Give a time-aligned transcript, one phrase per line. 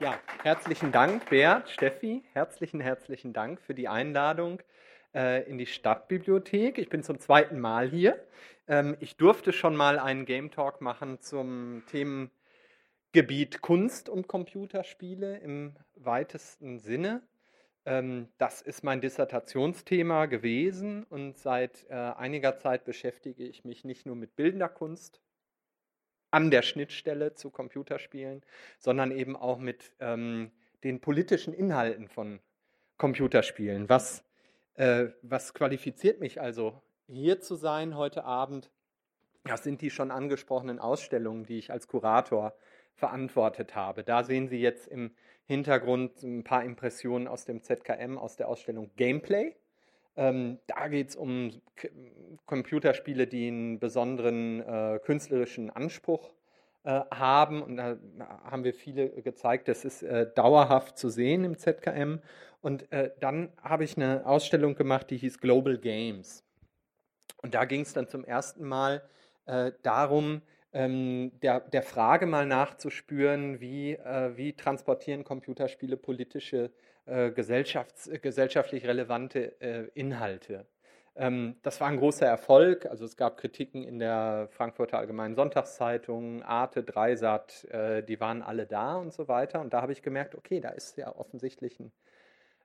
[0.00, 2.24] Ja, herzlichen Dank, Bert, Steffi.
[2.32, 4.60] Herzlichen, herzlichen Dank für die Einladung
[5.14, 6.78] äh, in die Stadtbibliothek.
[6.78, 8.20] Ich bin zum zweiten Mal hier.
[8.66, 15.76] Ähm, ich durfte schon mal einen Game Talk machen zum Themengebiet Kunst und Computerspiele im
[15.94, 17.22] weitesten Sinne.
[17.86, 24.06] Ähm, das ist mein Dissertationsthema gewesen und seit äh, einiger Zeit beschäftige ich mich nicht
[24.06, 25.20] nur mit bildender Kunst
[26.34, 28.42] an der Schnittstelle zu Computerspielen,
[28.80, 30.50] sondern eben auch mit ähm,
[30.82, 32.40] den politischen Inhalten von
[32.98, 33.88] Computerspielen.
[33.88, 34.24] Was,
[34.74, 38.72] äh, was qualifiziert mich also, hier zu sein heute Abend?
[39.44, 42.56] Das sind die schon angesprochenen Ausstellungen, die ich als Kurator
[42.96, 44.02] verantwortet habe.
[44.02, 45.14] Da sehen Sie jetzt im
[45.46, 49.54] Hintergrund ein paar Impressionen aus dem ZKM, aus der Ausstellung Gameplay.
[50.16, 51.88] Ähm, da geht es um K
[52.46, 56.34] Computerspiele, die einen besonderen äh, künstlerischen Anspruch
[56.84, 57.62] äh, haben.
[57.62, 57.96] Und da
[58.44, 62.20] haben wir viele gezeigt, das ist äh, dauerhaft zu sehen im ZKM.
[62.60, 66.44] Und äh, dann habe ich eine Ausstellung gemacht, die hieß Global Games.
[67.42, 69.02] Und da ging es dann zum ersten Mal
[69.46, 76.72] äh, darum, ähm, der, der Frage mal nachzuspüren, wie, äh, wie transportieren Computerspiele politische,
[77.06, 80.66] äh, gesellschafts-, gesellschaftlich relevante äh, Inhalte.
[81.16, 82.86] Ähm, das war ein großer Erfolg.
[82.86, 88.66] Also es gab Kritiken in der Frankfurter Allgemeinen Sonntagszeitung, Arte, Dreisat, äh, die waren alle
[88.66, 89.60] da und so weiter.
[89.60, 91.92] Und da habe ich gemerkt, okay, da ist ja offensichtlich ein,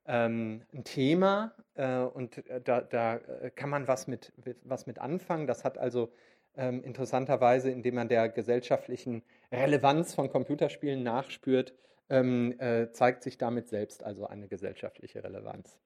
[0.08, 3.20] ähm, ein Thema äh, und äh, da, da,
[3.56, 5.46] kann man was mit, was mit anfangen.
[5.46, 6.12] Das hat also
[6.58, 11.76] ähm, interessanterweise, indem man der gesellschaftlichen Relevanz von Computerspielen nachspürt,
[12.10, 15.78] ähm, äh, zeigt sich damit selbst also eine gesellschaftliche Relevanz.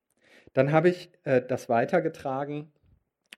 [0.53, 2.71] Dann habe ich äh, das weitergetragen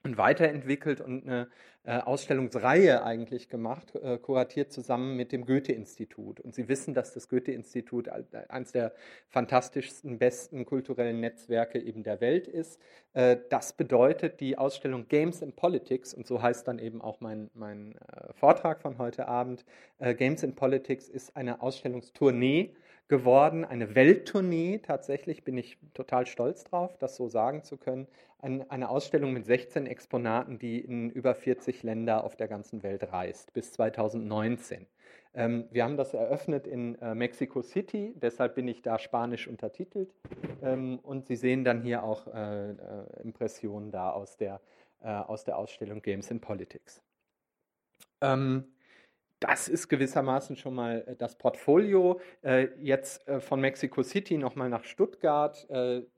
[0.04, 1.48] und weiterentwickelt und eine
[1.84, 6.40] äh, Ausstellungsreihe eigentlich gemacht, äh, kuratiert zusammen mit dem Goethe-Institut.
[6.40, 8.10] Und Sie wissen, dass das Goethe-Institut
[8.50, 8.94] eines der
[9.30, 12.80] fantastischsten, besten kulturellen Netzwerke eben der Welt ist.
[13.14, 17.50] Äh, das bedeutet die Ausstellung Games in Politics, und so heißt dann eben auch mein,
[17.54, 19.66] mein äh, Vortrag von heute Abend.
[20.00, 22.76] Äh, Games in Politics ist eine Ausstellungstournee
[23.08, 24.80] geworden, eine Welttournee.
[24.80, 28.08] Tatsächlich bin ich total stolz drauf, das so sagen zu können.
[28.42, 33.54] eine Ausstellung mit 16 Exponaten, die in über 40 Länder auf der ganzen Welt reist,
[33.54, 34.86] bis 2019.
[35.34, 40.14] Ähm, wir haben das eröffnet in äh, Mexico City, deshalb bin ich da spanisch untertitelt.
[40.62, 42.76] Ähm, und Sie sehen dann hier auch äh, äh,
[43.22, 44.62] Impressionen da aus der,
[45.02, 47.00] aus der Ausstellung Games in Politics.
[48.22, 48.75] Ähm,
[49.48, 52.20] das ist gewissermaßen schon mal äh, das Portfolio.
[52.42, 55.68] Äh, jetzt äh, von Mexico City nochmal nach Stuttgart.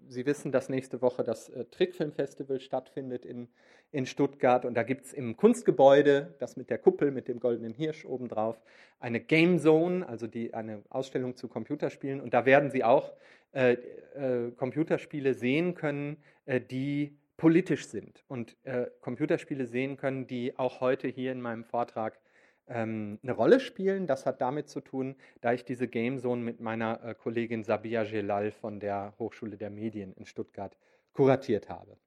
[0.07, 3.49] Sie wissen, dass nächste Woche das Trickfilmfestival stattfindet in,
[3.91, 4.65] in Stuttgart.
[4.65, 8.61] Und da gibt es im Kunstgebäude, das mit der Kuppel, mit dem goldenen Hirsch obendrauf,
[8.99, 12.21] eine Game Zone, also die, eine Ausstellung zu Computerspielen.
[12.21, 13.13] Und da werden Sie auch
[13.53, 18.57] äh, äh, Computerspiele sehen können, äh, die politisch sind und
[19.01, 22.19] Computerspiele sehen können, die auch heute hier in meinem Vortrag
[22.67, 24.07] ähm, eine Rolle spielen.
[24.07, 28.03] Das hat damit zu tun, da ich diese Game Zone mit meiner äh, Kollegin Sabia
[28.03, 30.77] Gelal von der Hochschule der Medien in Stuttgart
[31.13, 31.97] kuratiert habe.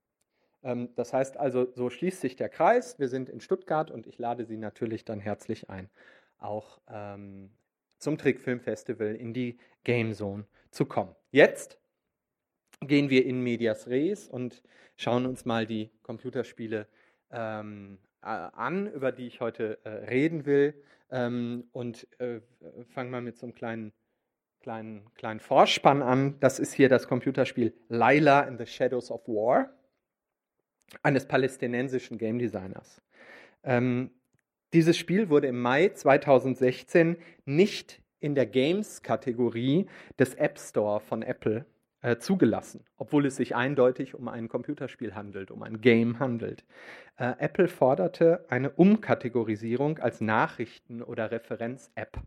[0.63, 2.99] Ähm, das heißt also, so schließt sich der Kreis.
[2.99, 5.91] Wir sind in Stuttgart und ich lade Sie natürlich dann herzlich ein,
[6.39, 7.51] auch ähm,
[7.99, 11.15] zum Trickfilmfestival in die Game Zone zu kommen.
[11.31, 11.79] Jetzt
[12.81, 14.63] gehen wir in Medias Res und
[14.97, 16.87] schauen uns mal die Computerspiele
[17.31, 20.75] ähm, äh, an, über die ich heute äh, reden will.
[21.11, 22.41] Ähm, und äh,
[22.95, 23.93] fangen wir mit so einem kleinen,
[24.61, 26.39] kleinen, kleinen Vorspann an.
[26.41, 29.71] Das ist hier das Computerspiel Laila in the Shadows of War
[31.03, 33.01] eines palästinensischen Game Designers.
[33.63, 34.11] Ähm,
[34.73, 39.87] dieses Spiel wurde im Mai 2016 nicht in der Games-Kategorie
[40.19, 41.65] des App Store von Apple
[42.03, 46.65] äh, zugelassen, obwohl es sich eindeutig um ein Computerspiel handelt, um ein Game handelt.
[47.17, 52.19] Äh, Apple forderte eine Umkategorisierung als Nachrichten- oder Referenz-App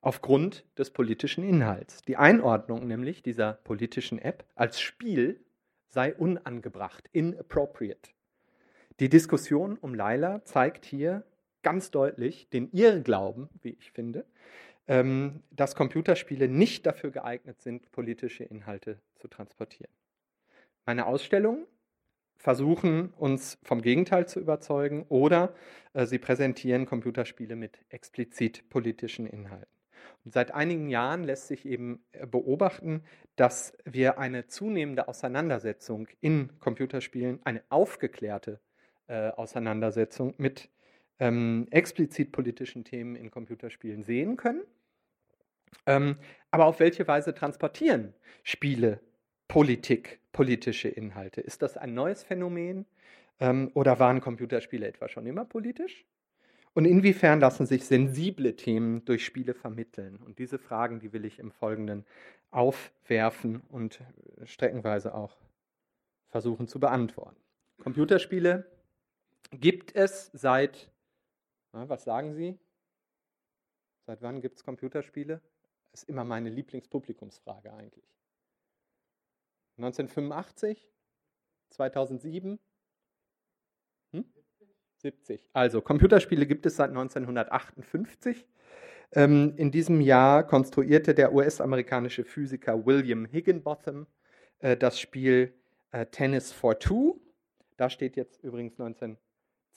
[0.00, 2.02] aufgrund des politischen Inhalts.
[2.02, 5.40] Die Einordnung nämlich dieser politischen App als Spiel
[5.88, 8.10] sei unangebracht, inappropriate.
[9.00, 11.24] Die Diskussion um Laila zeigt hier
[11.62, 14.24] ganz deutlich den Irrglauben, wie ich finde,
[14.88, 19.92] ähm, dass Computerspiele nicht dafür geeignet sind, politische Inhalte zu transportieren.
[20.84, 21.66] Meine Ausstellungen
[22.36, 25.54] versuchen uns vom Gegenteil zu überzeugen oder
[25.92, 29.68] äh, sie präsentieren Computerspiele mit explizit politischen Inhalten.
[30.24, 33.04] Und seit einigen Jahren lässt sich eben äh, beobachten,
[33.36, 38.60] dass wir eine zunehmende Auseinandersetzung in Computerspielen, eine aufgeklärte
[39.06, 40.68] äh, Auseinandersetzung mit
[41.18, 44.62] ähm, explizit politischen Themen in Computerspielen sehen können.
[45.86, 46.16] Ähm,
[46.50, 49.00] aber auf welche Weise transportieren Spiele
[49.48, 51.40] Politik, politische Inhalte?
[51.40, 52.86] Ist das ein neues Phänomen
[53.40, 56.04] ähm, oder waren Computerspiele etwa schon immer politisch?
[56.74, 60.16] Und inwiefern lassen sich sensible Themen durch Spiele vermitteln?
[60.24, 62.06] Und diese Fragen, die will ich im Folgenden
[62.50, 64.00] aufwerfen und
[64.40, 65.36] äh, streckenweise auch
[66.28, 67.36] versuchen zu beantworten.
[67.82, 68.64] Computerspiele
[69.50, 70.90] gibt es seit,
[71.72, 72.58] na, was sagen Sie?
[74.06, 75.40] Seit wann gibt es Computerspiele?
[75.90, 78.04] Das ist immer meine Lieblingspublikumsfrage eigentlich.
[79.78, 80.90] 1985?
[81.70, 82.58] 2007?
[84.12, 84.24] Hm?
[84.96, 85.48] 70.
[85.52, 88.46] Also Computerspiele gibt es seit 1958.
[89.12, 94.06] Ähm, in diesem Jahr konstruierte der US-amerikanische Physiker William Higginbotham
[94.60, 95.54] äh, das Spiel
[95.90, 97.20] äh, Tennis for Two.
[97.76, 98.78] Da steht jetzt übrigens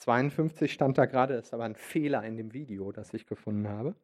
[0.00, 3.94] 1952 stand da gerade, ist aber ein Fehler in dem Video, das ich gefunden habe.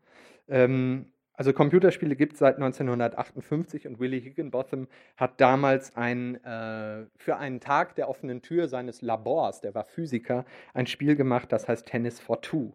[0.49, 4.87] Ähm, also Computerspiele gibt es seit 1958 und Willie Higginbotham
[5.17, 10.45] hat damals ein, äh, für einen Tag der offenen Tür seines Labors, der war Physiker,
[10.75, 12.73] ein Spiel gemacht, das heißt Tennis for Two.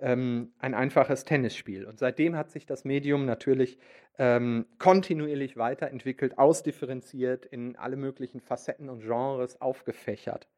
[0.00, 1.84] Ähm, ein einfaches Tennisspiel.
[1.84, 3.78] Und seitdem hat sich das Medium natürlich
[4.18, 10.48] ähm, kontinuierlich weiterentwickelt, ausdifferenziert, in alle möglichen Facetten und Genres aufgefächert.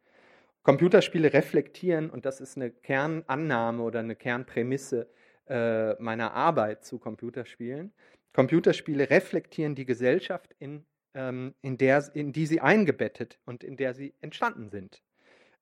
[0.63, 5.09] Computerspiele reflektieren, und das ist eine Kernannahme oder eine Kernprämisse
[5.49, 7.93] äh, meiner Arbeit zu Computerspielen.
[8.33, 13.93] Computerspiele reflektieren die Gesellschaft, in, ähm, in, der, in die sie eingebettet und in der
[13.93, 15.03] sie entstanden sind.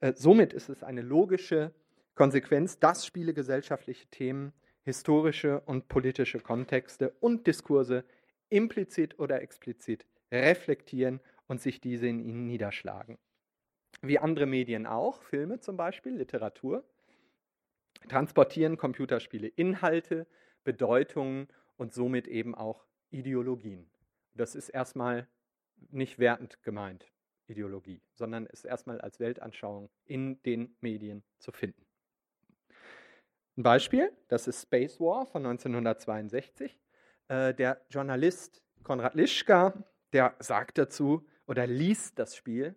[0.01, 1.73] Äh, somit ist es eine logische
[2.15, 4.53] Konsequenz, dass Spiele gesellschaftliche Themen,
[4.85, 8.05] historische und politische Kontexte und Diskurse
[8.51, 13.19] implizit oder explizit reflektieren und sich diese in ihnen niederschlagen.
[14.03, 16.85] Wie andere Medien auch, Filme zum Beispiel, Literatur,
[18.09, 20.27] transportieren Computerspiele Inhalte,
[20.65, 23.91] Bedeutungen und somit eben auch Ideologien.
[24.35, 25.29] Das ist erstmal
[25.91, 27.11] nicht wertend gemeint,
[27.47, 31.85] Ideologie, sondern ist erstmal als Weltanschauung in den Medien zu finden.
[33.57, 36.81] Ein Beispiel, das ist Space War von 1962.
[37.29, 42.75] Äh, der Journalist Konrad Lischka, der sagt dazu oder liest das Spiel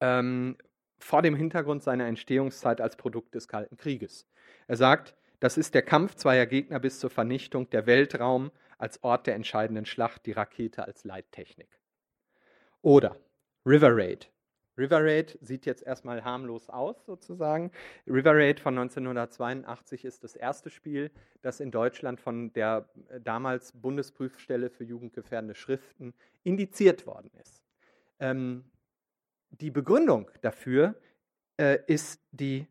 [0.00, 0.56] ähm,
[0.98, 4.26] vor dem Hintergrund seiner Entstehungszeit als Produkt des Kalten Krieges.
[4.66, 9.26] Er sagt, das ist der Kampf zweier Gegner bis zur Vernichtung, der Weltraum als Ort
[9.26, 11.68] der entscheidenden Schlacht, die Rakete als Leittechnik.
[12.82, 13.16] Oder
[13.64, 14.30] River Raid.
[14.78, 17.70] River Raid sieht jetzt erstmal harmlos aus, sozusagen.
[18.06, 21.10] River Raid von 1982 ist das erste Spiel,
[21.40, 26.12] das in Deutschland von der äh, damals Bundesprüfstelle für jugendgefährdende Schriften
[26.44, 27.62] indiziert worden ist.
[28.20, 28.64] Ähm,
[29.50, 30.94] die Begründung dafür
[31.58, 32.66] äh, ist die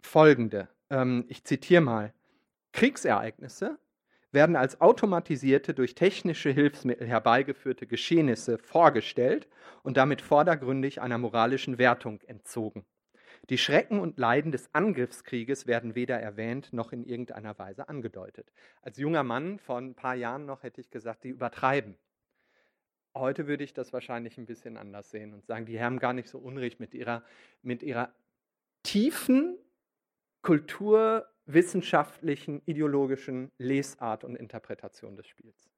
[0.00, 0.68] folgende.
[0.88, 2.14] Ähm, ich zitiere mal.
[2.72, 3.78] Kriegsereignisse
[4.32, 9.48] werden als automatisierte, durch technische Hilfsmittel herbeigeführte Geschehnisse vorgestellt
[9.82, 12.84] und damit vordergründig einer moralischen Wertung entzogen.
[13.48, 18.52] Die Schrecken und Leiden des Angriffskrieges werden weder erwähnt noch in irgendeiner Weise angedeutet.
[18.82, 21.96] Als junger Mann vor ein paar Jahren noch hätte ich gesagt, die übertreiben.
[23.14, 26.28] Heute würde ich das wahrscheinlich ein bisschen anders sehen und sagen, die haben gar nicht
[26.28, 27.24] so Unrecht mit ihrer,
[27.62, 28.12] mit ihrer
[28.82, 29.58] tiefen
[30.42, 35.68] kulturwissenschaftlichen, ideologischen Lesart und Interpretation des Spiels.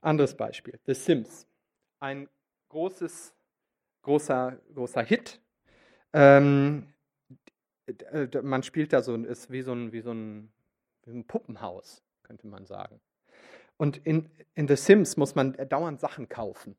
[0.00, 1.48] Anderes Beispiel, The Sims.
[1.98, 2.28] Ein
[2.68, 3.34] großes,
[4.02, 5.40] großer, großer Hit.
[6.12, 6.86] Ähm,
[8.42, 10.52] man spielt da so, ist wie so ein, wie so ein,
[11.04, 13.00] wie ein Puppenhaus, könnte man sagen.
[13.80, 16.76] Und in, in The Sims muss man dauernd Sachen kaufen,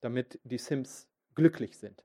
[0.00, 2.02] damit die Sims glücklich sind.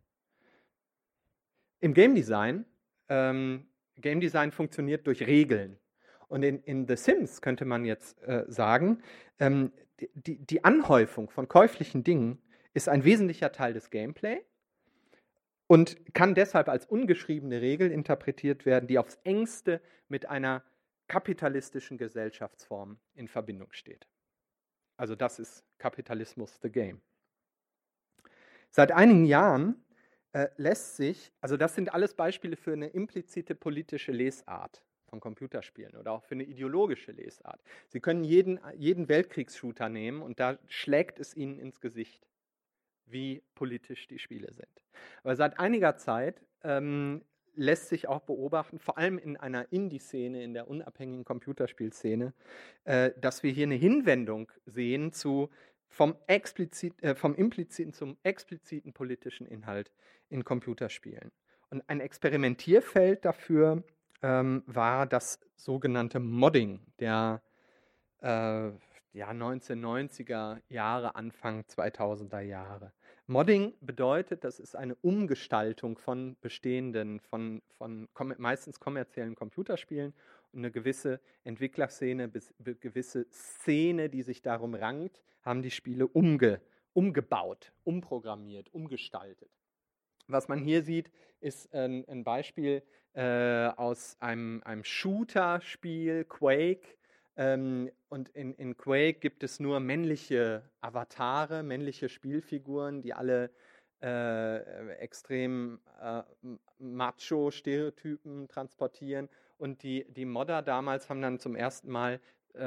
[1.79, 2.63] Im Game Design,
[3.09, 5.79] ähm, Game Design funktioniert durch Regeln.
[6.27, 9.01] Und in, in The Sims könnte man jetzt äh, sagen,
[9.39, 9.73] ähm,
[10.13, 12.39] die, die Anhäufung von käuflichen Dingen
[12.75, 14.41] ist ein wesentlicher Teil des Gameplay
[15.65, 20.63] und kann deshalb als ungeschriebene Regel interpretiert werden, die aufs engste mit einer
[21.07, 24.07] kapitalistischen Gesellschaftsform in Verbindung steht.
[24.97, 27.01] Also das ist Kapitalismus the Game.
[28.71, 29.85] Seit einigen Jahren
[30.33, 35.95] äh, lässt sich, also das sind alles Beispiele für eine implizite politische Lesart von Computerspielen
[35.95, 37.61] oder auch für eine ideologische Lesart.
[37.87, 42.27] Sie können jeden, jeden Weltkriegsshooter nehmen und da schlägt es ihnen ins Gesicht,
[43.05, 44.83] wie politisch die Spiele sind.
[45.23, 47.23] Aber seit einiger Zeit ähm,
[47.55, 52.33] lässt sich auch beobachten, vor allem in einer Indie-Szene, in der unabhängigen Computerspielszene,
[52.85, 55.49] äh, dass wir hier eine Hinwendung sehen zu
[55.87, 59.91] vom, explizit, äh, vom impliziten zum expliziten politischen Inhalt
[60.29, 61.31] in Computerspielen.
[61.69, 63.83] Und ein Experimentierfeld dafür
[64.21, 67.41] ähm, war das sogenannte Modding, der
[68.21, 68.71] äh,
[69.13, 72.91] ja, 1990er Jahre, Anfang 2000er Jahre.
[73.27, 80.13] Modding bedeutet, das ist eine Umgestaltung von bestehenden, von, von kom meistens kommerziellen Computerspielen
[80.51, 86.61] und eine gewisse Entwicklerszene, bis, gewisse Szene, die sich darum rankt, haben die Spiele umge,
[86.93, 89.49] umgebaut, umprogrammiert, umgestaltet.
[90.27, 96.95] Was man hier sieht, ist ein, ein Beispiel äh, aus einem, einem Shooter-Spiel, Quake.
[97.37, 103.51] Ähm, und in, in Quake gibt es nur männliche Avatare, männliche Spielfiguren, die alle
[104.01, 106.23] äh, extrem äh,
[106.79, 109.29] Macho-Stereotypen transportieren.
[109.57, 112.19] Und die, die Modder damals haben dann zum ersten Mal
[112.53, 112.59] äh,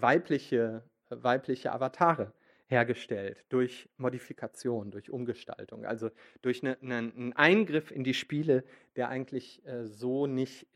[0.00, 2.32] weibliche, weibliche Avatare
[2.72, 6.10] hergestellt durch Modifikation, durch Umgestaltung, also
[6.40, 8.64] durch eine, eine, einen Eingriff in die Spiele,
[8.96, 10.66] der eigentlich äh, so nicht,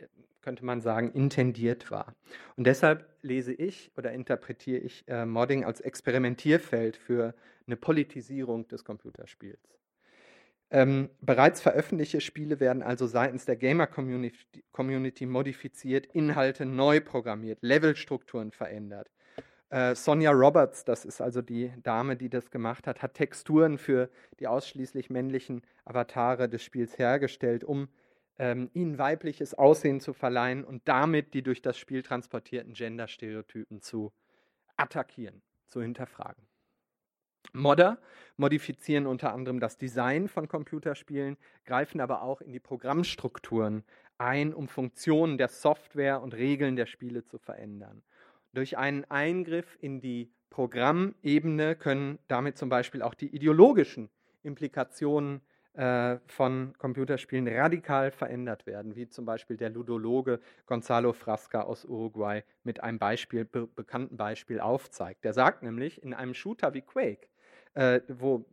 [0.42, 2.14] könnte man sagen, intendiert war.
[2.54, 7.34] Und deshalb lese ich oder interpretiere ich äh, Modding als Experimentierfeld für
[7.66, 9.76] eine Politisierung des Computerspiels.
[10.70, 18.50] Ähm, bereits veröffentlichte Spiele werden also seitens der Gamer-Community Community modifiziert, Inhalte neu programmiert, Levelstrukturen
[18.50, 19.08] verändert.
[19.70, 24.10] Äh, Sonja Roberts, das ist also die Dame, die das gemacht hat, hat Texturen für
[24.38, 27.88] die ausschließlich männlichen Avatare des Spiels hergestellt, um
[28.38, 34.12] ähm, ihnen weibliches Aussehen zu verleihen und damit die durch das Spiel transportierten Gender-Stereotypen zu
[34.76, 36.46] attackieren, zu hinterfragen.
[37.52, 37.98] Modder
[38.36, 43.84] modifizieren unter anderem das Design von Computerspielen, greifen aber auch in die Programmstrukturen
[44.18, 48.02] ein, um Funktionen der Software und Regeln der Spiele zu verändern.
[48.56, 54.08] Durch einen Eingriff in die Programmebene können damit zum Beispiel auch die ideologischen
[54.42, 55.42] Implikationen
[55.74, 62.44] äh, von Computerspielen radikal verändert werden, wie zum Beispiel der Ludologe Gonzalo Frasca aus Uruguay
[62.64, 65.24] mit einem Beispiel, be bekannten Beispiel aufzeigt.
[65.24, 67.28] Der sagt nämlich, in einem Shooter wie Quake,
[67.74, 68.46] äh, wo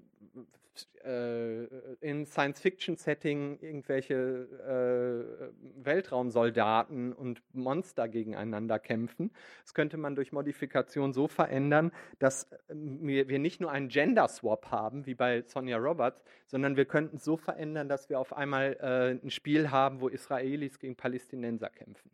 [1.04, 1.66] äh,
[2.02, 9.32] in Science-Fiction-Setting irgendwelche äh, Weltraumsoldaten und Monster gegeneinander kämpfen.
[9.64, 15.06] Das könnte man durch Modifikation so verändern, dass äh, wir nicht nur einen Gender-Swap haben,
[15.06, 19.26] wie bei Sonja Roberts, sondern wir könnten es so verändern, dass wir auf einmal äh,
[19.26, 22.12] ein Spiel haben, wo Israelis gegen Palästinenser kämpfen.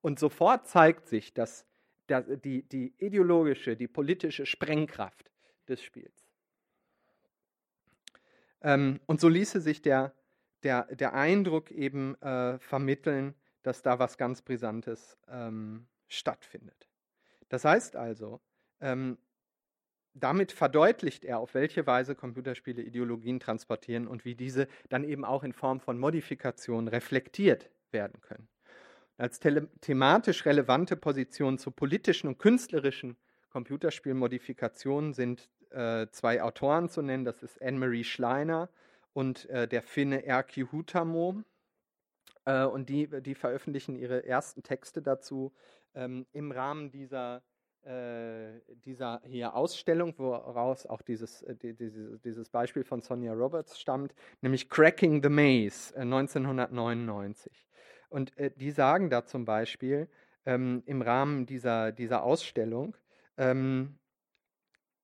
[0.00, 1.66] Und sofort zeigt sich, dass
[2.08, 5.30] die, die ideologische, die politische Sprengkraft
[5.68, 6.21] des Spiels.
[8.62, 10.14] Ähm, und so ließe sich der,
[10.62, 16.88] der, der Eindruck eben äh, vermitteln, dass da was ganz Brisantes ähm, stattfindet.
[17.48, 18.40] Das heißt also,
[18.80, 19.18] ähm,
[20.14, 25.42] damit verdeutlicht er, auf welche Weise Computerspiele Ideologien transportieren und wie diese dann eben auch
[25.42, 28.48] in Form von Modifikationen reflektiert werden können.
[29.16, 33.16] Als thematisch relevante Positionen zu politischen und künstlerischen
[33.50, 37.24] Computerspielmodifikationen sind äh, zwei Autoren zu nennen.
[37.24, 38.68] Das ist Anne-Marie Schleiner
[39.12, 41.42] und äh, der Finne Erki Hutamo.
[42.44, 45.52] Äh, und die, die veröffentlichen ihre ersten Texte dazu
[45.94, 47.42] ähm, im Rahmen dieser,
[47.82, 53.78] äh, dieser hier Ausstellung, woraus auch dieses, äh, die, dieses, dieses Beispiel von Sonja Roberts
[53.78, 57.52] stammt, nämlich Cracking the Maze 1999.
[57.52, 57.68] Äh,
[58.08, 60.06] und die sagen da zum Beispiel
[60.44, 62.94] ähm, im Rahmen dieser, dieser Ausstellung,
[63.38, 63.98] ähm,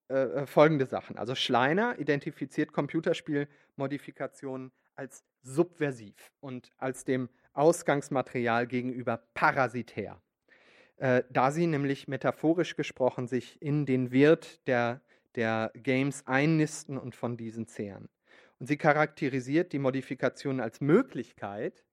[0.08, 1.18] äh, äh, folgende Sachen.
[1.18, 10.18] Also Schleiner identifiziert Computerspielmodifikationen als subversiv und als dem Ausgangsmaterial gegenüber parasitär,
[10.96, 15.02] äh, da sie nämlich metaphorisch gesprochen sich in den Wirt der,
[15.34, 18.08] der Games einnisten und von diesen zehren.
[18.58, 21.84] Und sie charakterisiert die Modifikation als Möglichkeit,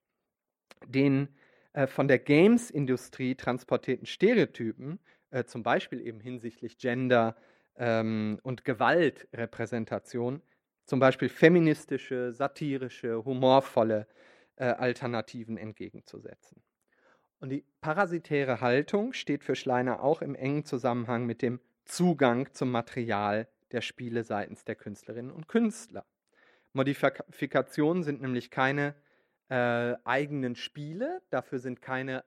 [0.87, 1.27] den
[1.73, 4.99] äh, von der Games-Industrie transportierten Stereotypen,
[5.31, 7.35] äh, zum Beispiel eben hinsichtlich Gender,
[7.77, 10.41] ähm, und Gewaltrepräsentation,
[10.85, 14.07] zum Beispiel feministische, satirische, humorvolle
[14.55, 16.61] äh, Alternativen entgegenzusetzen.
[17.39, 22.71] Und die parasitäre Haltung steht für Schleiner auch im engen Zusammenhang mit dem Zugang zum
[22.71, 26.05] Material der Spiele seitens der Künstlerinnen und Künstler.
[26.73, 28.95] Modifikationen sind nämlich keine
[29.49, 32.23] äh, eigenen Spiele, dafür sind keine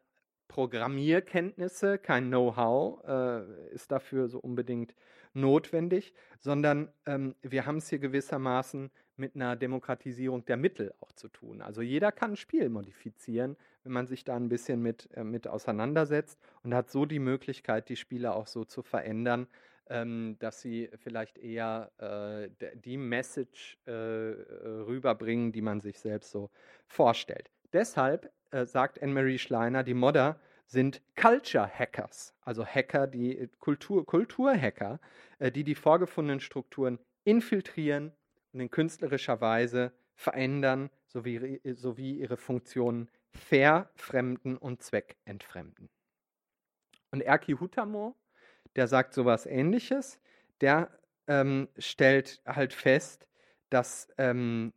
[0.48, 4.94] Programmierkenntnisse, kein Know-how äh, ist dafür so unbedingt
[5.40, 11.28] notwendig, sondern ähm, wir haben es hier gewissermaßen mit einer Demokratisierung der Mittel auch zu
[11.28, 11.60] tun.
[11.60, 15.48] Also jeder kann ein Spiel modifizieren, wenn man sich da ein bisschen mit, äh, mit
[15.48, 19.48] auseinandersetzt und hat so die Möglichkeit, die Spiele auch so zu verändern,
[19.90, 26.50] ähm, dass sie vielleicht eher äh, die Message äh, rüberbringen, die man sich selbst so
[26.86, 27.50] vorstellt.
[27.72, 34.06] Deshalb äh, sagt Anne-Marie Schleiner, die Modder sind Culture Hackers, also Hacker, die äh, Kultur,
[34.06, 35.00] Kulturhacker,
[35.38, 38.12] äh, die die vorgefundenen Strukturen infiltrieren
[38.52, 45.88] und in künstlerischer Weise verändern, sowie, sowie ihre Funktionen verfremden und zweckentfremden.
[47.10, 48.14] Und Erki Hutamo,
[48.76, 50.20] der sagt sowas ähnliches,
[50.60, 50.90] der
[51.26, 53.26] ähm, stellt halt fest,
[53.70, 54.74] dass, ähm,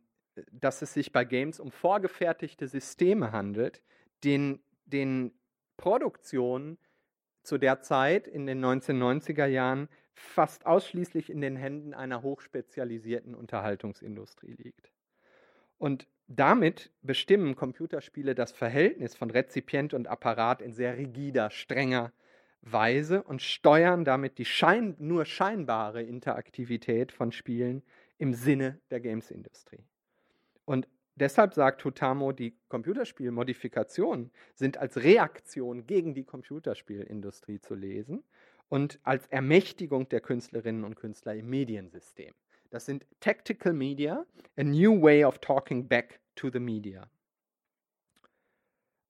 [0.50, 3.82] dass es sich bei Games um vorgefertigte Systeme handelt,
[4.24, 5.32] den, den
[5.76, 6.78] Produktion
[7.42, 14.52] zu der Zeit in den 1990er Jahren fast ausschließlich in den Händen einer hochspezialisierten Unterhaltungsindustrie
[14.52, 14.92] liegt.
[15.78, 22.12] Und damit bestimmen Computerspiele das Verhältnis von Rezipient und Apparat in sehr rigider, strenger
[22.62, 27.82] Weise und steuern damit die schein nur scheinbare Interaktivität von Spielen
[28.18, 29.84] im Sinne der Games-Industrie.
[30.64, 38.24] Und Deshalb sagt Hutamo, die Computerspielmodifikationen sind als Reaktion gegen die Computerspielindustrie zu lesen
[38.68, 42.34] und als Ermächtigung der Künstlerinnen und Künstler im Mediensystem.
[42.70, 44.24] Das sind Tactical Media,
[44.56, 47.10] a new way of talking back to the media.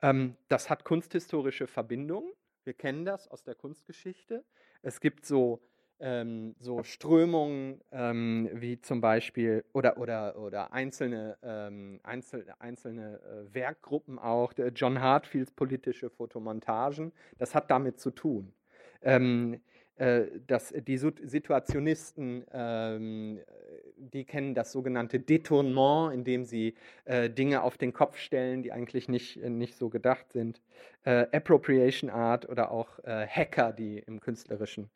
[0.02, 2.32] Ähm, das hat kunsthistorische Verbindungen.
[2.64, 4.44] Wir kennen das aus der Kunstgeschichte.
[4.82, 5.62] Es gibt so
[6.02, 13.54] ähm, so Strömungen ähm, wie zum Beispiel oder, oder, oder einzelne, ähm, einzel, einzelne äh,
[13.54, 18.52] Werkgruppen auch, John Hartfields politische Fotomontagen, das hat damit zu tun.
[19.00, 19.60] Ähm,
[19.96, 23.40] äh, dass die Situationisten, ähm,
[23.96, 29.08] die kennen das sogenannte Detournement, indem sie äh, Dinge auf den Kopf stellen, die eigentlich
[29.08, 30.60] nicht, nicht so gedacht sind.
[31.04, 34.90] Äh, Appropriation Art oder auch äh, Hacker, die im künstlerischen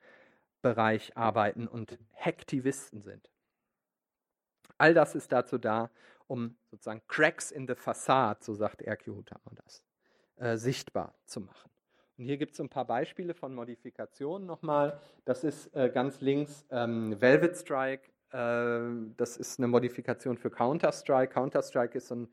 [0.66, 3.30] Bereich arbeiten und Hacktivisten sind.
[4.78, 5.90] All das ist dazu da,
[6.26, 9.84] um sozusagen Cracks in the Fassade, so sagt Erki Huthammer das,
[10.38, 11.70] äh, sichtbar zu machen.
[12.18, 15.00] Und hier gibt es ein paar Beispiele von Modifikationen nochmal.
[15.24, 18.10] Das ist äh, ganz links ähm, Velvet Strike.
[18.32, 21.32] Äh, das ist eine Modifikation für Counter-Strike.
[21.32, 22.26] Counter-Strike ist ein,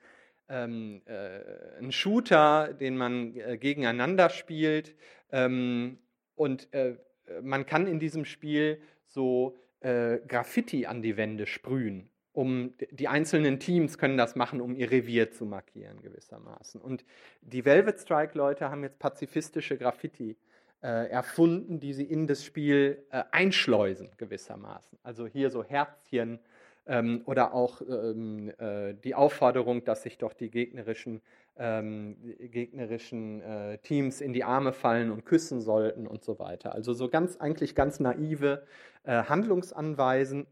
[0.50, 4.96] ähm, äh, ein Shooter, den man äh, gegeneinander spielt.
[5.32, 6.00] Ähm,
[6.34, 6.98] und äh,
[7.42, 12.10] man kann in diesem Spiel so äh, Graffiti an die Wände sprühen.
[12.32, 16.82] Um, die einzelnen Teams können das machen, um ihr Revier zu markieren, gewissermaßen.
[16.82, 17.06] Und
[17.42, 20.36] die Velvet Strike-Leute haben jetzt pazifistische Graffiti
[20.82, 24.98] äh, erfunden, die sie in das Spiel äh, einschleusen, gewissermaßen.
[25.04, 26.40] Also hier so Herzchen
[26.86, 31.22] ähm, oder auch ähm, äh, die Aufforderung, dass sich doch die gegnerischen,
[31.58, 36.74] ähm, gegnerischen äh, Teams in die Arme fallen und küssen sollten und so weiter.
[36.74, 38.64] Also so ganz eigentlich ganz naive
[39.04, 40.48] äh, Handlungsanweisen,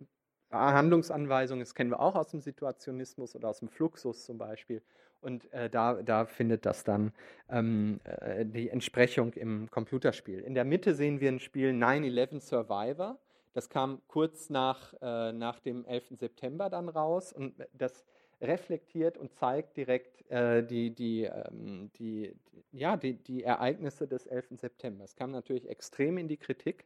[0.52, 4.82] äh, Handlungsanweisungen, das kennen wir auch aus dem Situationismus oder aus dem Fluxus zum Beispiel.
[5.22, 7.14] Und äh, da, da, findet das dann
[7.50, 10.40] ähm, äh, die Entsprechung im Computerspiel.
[10.40, 13.20] In der Mitte sehen wir ein Spiel 9-11 Survivor.
[13.54, 16.18] Das kam kurz nach, äh, nach dem 11.
[16.18, 18.06] September dann raus und das
[18.42, 22.34] reflektiert und zeigt direkt äh, die, die, ähm, die,
[22.72, 24.60] ja, die, die Ereignisse des 11.
[24.60, 25.04] September.
[25.04, 26.86] Es kam natürlich extrem in die Kritik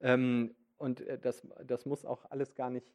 [0.00, 2.92] ähm, und äh, das, das muss auch alles gar nicht,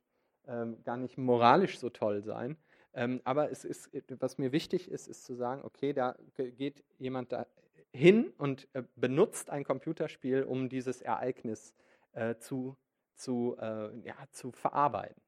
[0.47, 2.57] ähm, gar nicht moralisch so toll sein.
[2.93, 7.31] Ähm, aber es ist, was mir wichtig ist, ist zu sagen, okay, da geht jemand
[7.31, 7.45] da
[7.91, 11.73] hin und äh, benutzt ein Computerspiel, um dieses Ereignis
[12.13, 12.77] äh, zu
[13.15, 15.21] zu, äh, ja, zu verarbeiten.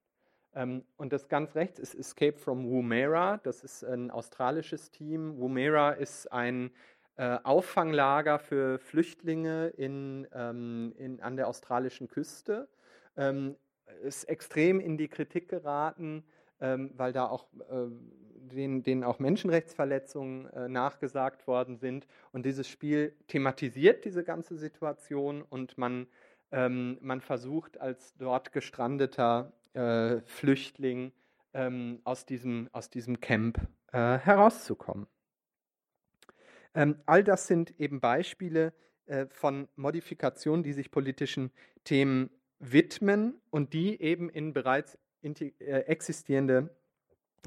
[0.54, 3.38] Ähm, und das ganz rechts ist Escape from Woomera.
[3.44, 5.38] Das ist ein australisches Team.
[5.38, 6.72] Woomera ist ein
[7.18, 12.68] äh, Auffanglager für Flüchtlinge in, ähm, in, an der australischen Küste.
[13.16, 13.56] Ähm,
[14.04, 16.24] ist extrem in die Kritik geraten,
[16.60, 17.88] ähm, weil da auch äh,
[18.52, 22.08] denen, denen, auch Menschenrechtsverletzungen äh, nachgesagt worden sind.
[22.32, 26.08] Und dieses Spiel thematisiert diese ganze Situation und man
[26.52, 31.12] ähm, man versucht als dort gestrandeter äh, Flüchtling
[31.54, 33.60] ähm, aus, diesem, aus diesem Camp
[33.92, 35.08] äh, herauszukommen.
[36.74, 38.74] Ähm, all das sind eben Beispiele
[39.08, 41.52] äh, von Modifikationen, die sich politischen
[41.84, 42.30] Themen
[42.60, 46.76] widmen und die eben in bereits äh, existierende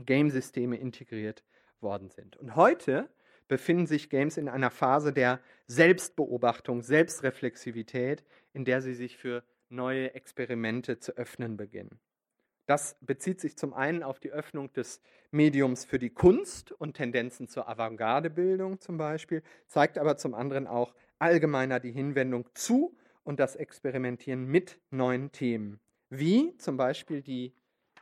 [0.05, 1.45] Game-Systeme integriert
[1.81, 2.37] worden sind.
[2.37, 3.09] Und heute
[3.49, 10.15] befinden sich Games in einer Phase der Selbstbeobachtung, Selbstreflexivität, in der sie sich für neue
[10.15, 12.01] Experimente zu öffnen beginnen.
[12.67, 15.01] Das bezieht sich zum einen auf die Öffnung des
[15.33, 20.95] Mediums für die Kunst und Tendenzen zur Avantgardebildung zum Beispiel, zeigt aber zum anderen auch
[21.19, 27.55] allgemeiner die Hinwendung zu und das Experimentieren mit neuen Themen, wie zum Beispiel die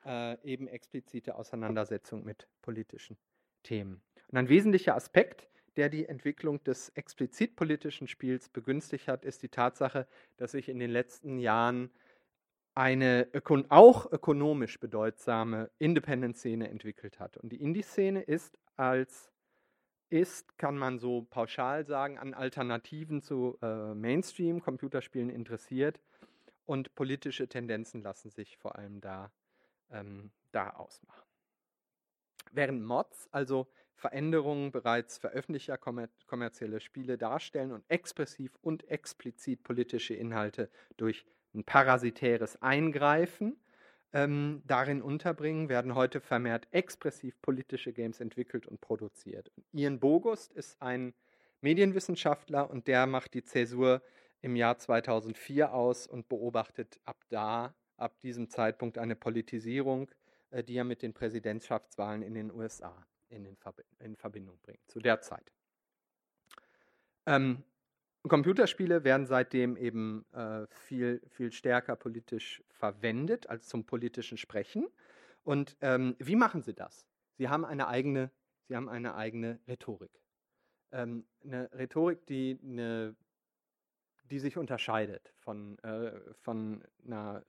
[0.04, 3.16] äh, eben explizite Auseinandersetzung mit politischen
[3.62, 4.02] Themen.
[4.28, 9.48] Und ein wesentlicher Aspekt der die Entwicklung des explizit politischen Spiels begünstigt hat, ist die
[9.48, 11.92] Tatsache, dass sich in den letzten Jahren
[12.74, 17.36] eine ökon auch ökonomisch bedeutsame Independent-Szene entwickelt hat.
[17.36, 19.30] Und die Indie-Szene ist als
[20.10, 26.00] ist, kann man so pauschal sagen, an Alternativen zu äh, Mainstream-Computerspielen interessiert
[26.66, 29.30] und politische Tendenzen lassen sich vor allem da,
[29.92, 31.28] ähm, da ausmachen.
[32.50, 40.14] Während Mods, also Veränderungen bereits veröffentlichter kommer kommerzielle Spiele darstellen und expressiv und explizit politische
[40.14, 43.56] Inhalte durch ein parasitäres Eingreifen
[44.12, 49.50] ähm, darin unterbringen, werden heute vermehrt expressiv politische Games entwickelt und produziert.
[49.72, 51.12] Ian Bogust ist ein
[51.60, 54.00] Medienwissenschaftler und der macht die Zäsur
[54.40, 60.08] im Jahr 2004 aus und beobachtet ab da, ab diesem Zeitpunkt eine Politisierung,
[60.50, 65.00] äh, die er mit den Präsidentschaftswahlen in den USA in, Verbi in Verbindung bringt, zu
[65.00, 65.52] der Zeit.
[67.26, 67.62] Ähm,
[68.26, 74.88] Computerspiele werden seitdem eben äh, viel, viel stärker politisch verwendet als zum politischen Sprechen.
[75.44, 77.06] Und ähm, wie machen sie das?
[77.36, 78.30] Sie haben eine eigene,
[78.66, 80.20] sie haben eine eigene Rhetorik.
[80.92, 83.14] Ähm, eine Rhetorik, die, eine,
[84.24, 87.44] die sich unterscheidet von, äh, von einer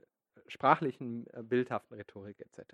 [0.47, 2.73] sprachlichen, äh, bildhaften Rhetorik etc.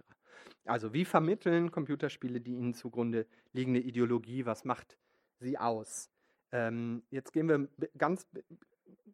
[0.66, 4.46] Also wie vermitteln Computerspiele die ihnen zugrunde liegende Ideologie?
[4.46, 4.98] Was macht
[5.40, 6.10] sie aus?
[6.52, 8.28] Ähm, jetzt gehen wir ganz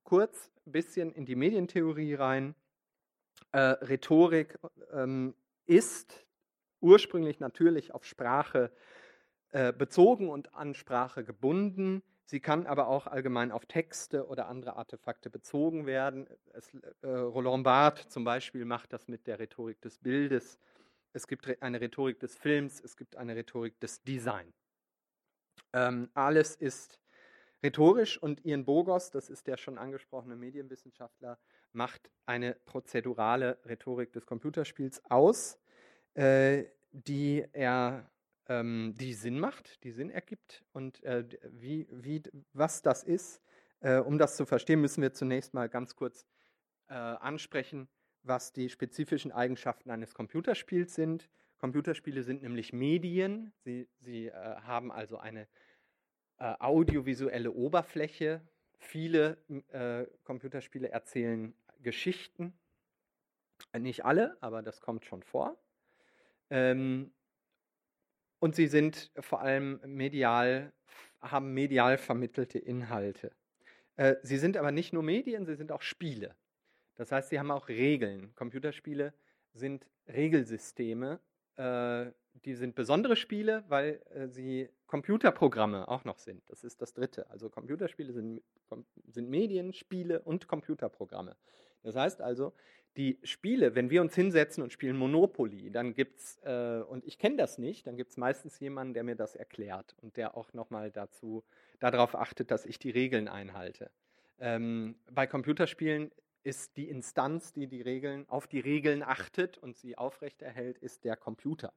[0.03, 2.55] kurz ein bisschen in die Medientheorie rein.
[3.51, 4.59] Äh, Rhetorik
[4.91, 5.33] ähm,
[5.65, 6.25] ist
[6.79, 8.71] ursprünglich natürlich auf Sprache
[9.51, 12.03] äh, bezogen und an Sprache gebunden.
[12.31, 16.29] Sie kann aber auch allgemein auf Texte oder andere Artefakte bezogen werden.
[16.53, 20.57] Es, äh, Roland Barthes zum Beispiel macht das mit der Rhetorik des Bildes.
[21.11, 24.53] Es gibt eine Rhetorik des Films, es gibt eine Rhetorik des Design.
[25.73, 27.01] Ähm, alles ist
[27.65, 31.37] Rhetorisch und Ian Bogos, das ist der schon angesprochene Medienwissenschaftler,
[31.73, 35.59] macht eine prozedurale Rhetorik des Computerspiels aus,
[36.13, 36.63] äh,
[36.93, 38.09] die er
[38.47, 40.63] ähm, die Sinn macht, die Sinn ergibt.
[40.73, 42.23] Und äh, wie, wie,
[42.53, 43.41] was das ist,
[43.81, 46.25] äh, um das zu verstehen, müssen wir zunächst mal ganz kurz
[46.87, 47.87] äh, ansprechen,
[48.23, 51.29] was die spezifischen Eigenschaften eines Computerspiels sind.
[51.57, 53.53] Computerspiele sind nämlich Medien.
[53.63, 55.47] Sie, sie äh, haben also eine
[56.37, 58.41] äh, audiovisuelle Oberfläche.
[58.77, 59.37] Viele
[59.69, 62.53] äh, Computerspiele erzählen Geschichten.
[63.77, 65.55] Nicht alle, aber das kommt schon vor.
[66.49, 67.13] Ähm,
[68.41, 70.73] und sie sind vor allem medial,
[71.21, 73.31] haben medial vermittelte Inhalte.
[73.97, 76.35] Äh, sie sind aber nicht nur Medien, sie sind auch Spiele.
[76.95, 78.33] Das heißt, sie haben auch Regeln.
[78.35, 79.13] Computerspiele
[79.53, 81.19] sind Regelsysteme,
[81.55, 82.07] äh,
[82.45, 86.41] die sind besondere Spiele, weil äh, sie Computerprogramme auch noch sind.
[86.49, 87.29] Das ist das Dritte.
[87.29, 88.41] Also Computerspiele sind,
[89.07, 91.35] sind Medien, Spiele und Computerprogramme.
[91.83, 92.53] Das heißt also,
[92.97, 97.17] die Spiele, wenn wir uns hinsetzen und spielen Monopoly, dann gibt es, äh, und ich
[97.17, 100.53] kenne das nicht, dann gibt es meistens jemanden, der mir das erklärt und der auch
[100.53, 101.43] nochmal dazu,
[101.79, 103.91] darauf achtet, dass ich die Regeln einhalte.
[104.39, 106.11] Ähm, bei Computerspielen
[106.43, 111.15] ist die Instanz, die die Regeln, auf die Regeln achtet und sie aufrechterhält, ist der
[111.15, 111.71] Computer.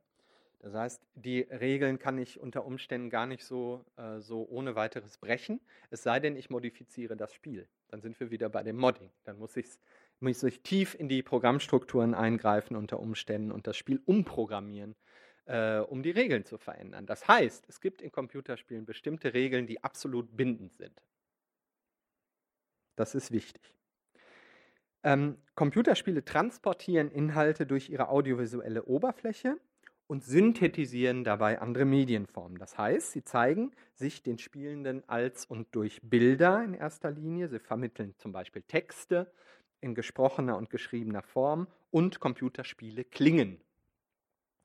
[0.61, 5.19] Das heißt, die Regeln kann ich unter Umständen gar nicht so, äh, so ohne weiteres
[5.19, 7.69] brechen, es sei denn, ich modifiziere das Spiel.
[7.89, 9.11] Dann sind wir wieder bei dem Modding.
[9.25, 9.59] Dann muss,
[10.21, 14.95] muss ich tief in die Programmstrukturen eingreifen unter Umständen und das Spiel umprogrammieren,
[15.47, 17.07] äh, um die Regeln zu verändern.
[17.07, 21.03] Das heißt, es gibt in Computerspielen bestimmte Regeln, die absolut bindend sind.
[22.97, 23.75] Das ist wichtig.
[25.03, 29.59] Ähm, Computerspiele transportieren Inhalte durch ihre audiovisuelle Oberfläche
[30.07, 32.59] und synthetisieren dabei andere Medienformen.
[32.59, 37.49] Das heißt, sie zeigen sich den Spielenden als und durch Bilder in erster Linie.
[37.49, 39.31] Sie vermitteln zum Beispiel Texte
[39.85, 43.61] in gesprochener und geschriebener Form und Computerspiele klingen.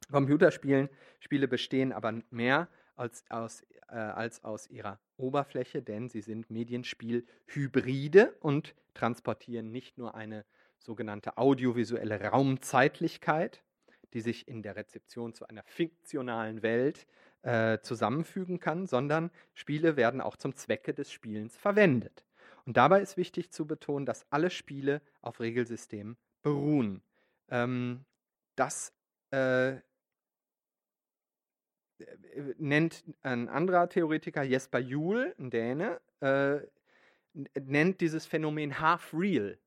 [0.09, 6.49] Computerspiele Spiele bestehen aber mehr als aus, äh, als aus ihrer Oberfläche, denn sie sind
[6.49, 10.45] Medienspielhybride und transportieren nicht nur eine
[10.79, 13.61] sogenannte audiovisuelle Raumzeitlichkeit,
[14.13, 17.05] die sich in der Rezeption zu einer fiktionalen Welt
[17.41, 22.23] äh, zusammenfügen kann, sondern Spiele werden auch zum Zwecke des Spielens verwendet.
[22.69, 27.01] Und dabei ist wichtig zu betonen, dass alle Spiele auf Regelsystemen beruhen.
[27.49, 28.05] Ähm,
[28.55, 28.93] das
[29.31, 29.77] äh,
[32.59, 36.59] nennt ein anderer Theoretiker, Jesper Juhl, ein Däne, äh,
[37.59, 39.57] nennt dieses Phänomen half real.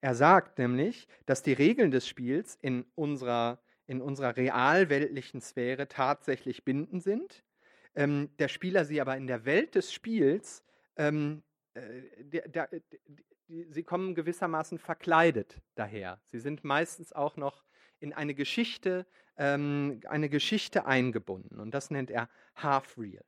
[0.00, 6.64] Er sagt nämlich, dass die Regeln des Spiels in unserer in unserer realweltlichen Sphäre tatsächlich
[6.64, 7.44] bindend sind,
[7.94, 10.64] ähm, der Spieler sie aber in der Welt des Spiels,
[10.96, 11.47] ähm, äh,
[12.18, 12.68] der, der,
[13.48, 16.20] die, sie kommen gewissermaßen verkleidet daher.
[16.24, 17.64] Sie sind meistens auch noch
[18.00, 23.24] in eine Geschichte, ähm, eine Geschichte eingebunden und das nennt er Half-Real.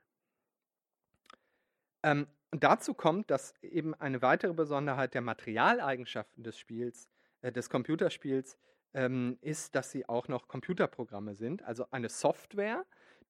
[2.02, 7.08] Ähm, dazu kommt, dass eben eine weitere Besonderheit der Materialeigenschaften des Spiels,
[7.42, 8.56] äh, des Computerspiels,
[8.94, 12.84] ähm, ist, dass sie auch noch Computerprogramme sind, also eine Software,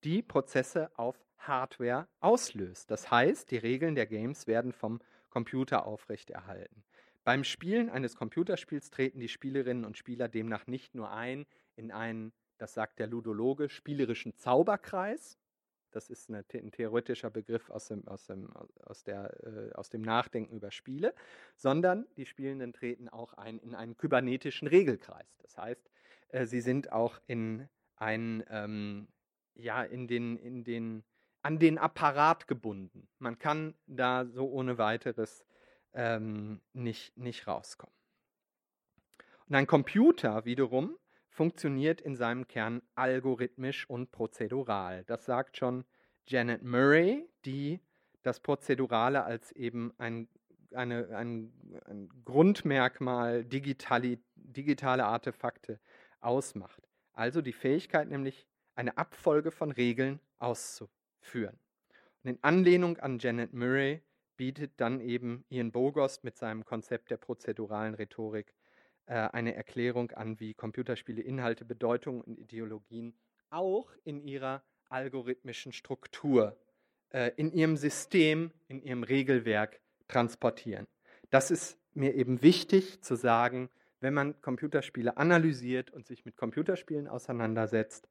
[0.04, 2.90] die Prozesse auf Hardware auslöst.
[2.90, 5.00] Das heißt, die Regeln der Games werden vom
[5.30, 6.84] Computer aufrechterhalten.
[7.24, 12.32] Beim Spielen eines Computerspiels treten die Spielerinnen und Spieler demnach nicht nur ein in einen,
[12.58, 15.38] das sagt der Ludologe, spielerischen Zauberkreis.
[15.92, 18.52] Das ist ein theoretischer Begriff aus dem, aus, dem,
[18.84, 21.14] aus, der, äh, aus dem Nachdenken über Spiele,
[21.56, 25.36] sondern die Spielenden treten auch ein in einen kybernetischen Regelkreis.
[25.42, 25.90] Das heißt,
[26.28, 29.08] äh, sie sind auch in ein, ähm,
[29.54, 31.04] ja, in den, in den,
[31.42, 33.08] an den Apparat gebunden.
[33.18, 35.44] Man kann da so ohne weiteres
[35.94, 37.94] ähm, nicht, nicht rauskommen.
[39.48, 40.96] Und ein Computer wiederum
[41.28, 45.04] funktioniert in seinem Kern algorithmisch und prozedural.
[45.04, 45.84] Das sagt schon
[46.26, 47.80] Janet Murray, die
[48.22, 50.28] das Prozedurale als eben ein,
[50.74, 51.52] eine, ein,
[51.86, 55.80] ein Grundmerkmal digitali, digitale Artefakte
[56.20, 56.86] ausmacht.
[57.12, 60.99] Also die Fähigkeit nämlich, eine Abfolge von Regeln auszuführen.
[62.22, 64.02] Und in Anlehnung an Janet Murray
[64.36, 68.54] bietet dann eben Ian Bogost mit seinem Konzept der prozeduralen Rhetorik
[69.06, 73.14] äh, eine Erklärung an, wie Computerspiele Inhalte, Bedeutung und Ideologien
[73.50, 76.56] auch in ihrer algorithmischen Struktur,
[77.10, 80.86] äh, in ihrem System, in ihrem Regelwerk transportieren.
[81.30, 83.68] Das ist mir eben wichtig zu sagen,
[84.00, 88.08] wenn man Computerspiele analysiert und sich mit Computerspielen auseinandersetzt,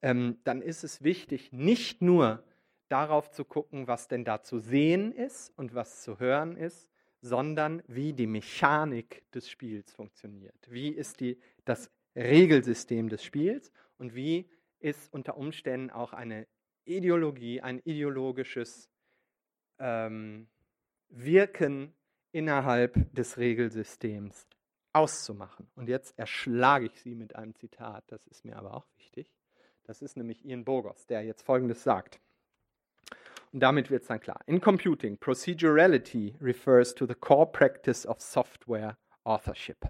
[0.00, 2.44] ähm, dann ist es wichtig, nicht nur
[2.92, 6.90] darauf zu gucken, was denn da zu sehen ist und was zu hören ist,
[7.22, 10.54] sondern wie die Mechanik des Spiels funktioniert.
[10.68, 14.50] Wie ist die, das Regelsystem des Spiels und wie
[14.80, 16.46] ist unter Umständen auch eine
[16.84, 18.90] Ideologie, ein ideologisches
[19.78, 20.48] ähm,
[21.08, 21.94] Wirken
[22.32, 24.48] innerhalb des Regelsystems
[24.92, 25.70] auszumachen.
[25.76, 29.32] Und jetzt erschlage ich Sie mit einem Zitat, das ist mir aber auch wichtig.
[29.84, 32.20] Das ist nämlich Ian Bogos, der jetzt Folgendes sagt.
[33.54, 34.40] Damit wird es dann klar.
[34.46, 39.84] In computing, procedurality refers to the core practice of software authorship.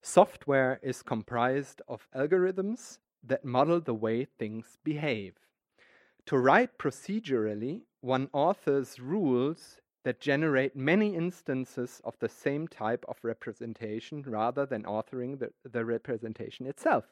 [0.00, 5.34] Software is comprised of algorithms that model the way things behave.
[6.26, 13.18] To write procedurally, one authors rules that generate many instances of the same type of
[13.22, 17.04] representation rather than authoring the, the representation itself.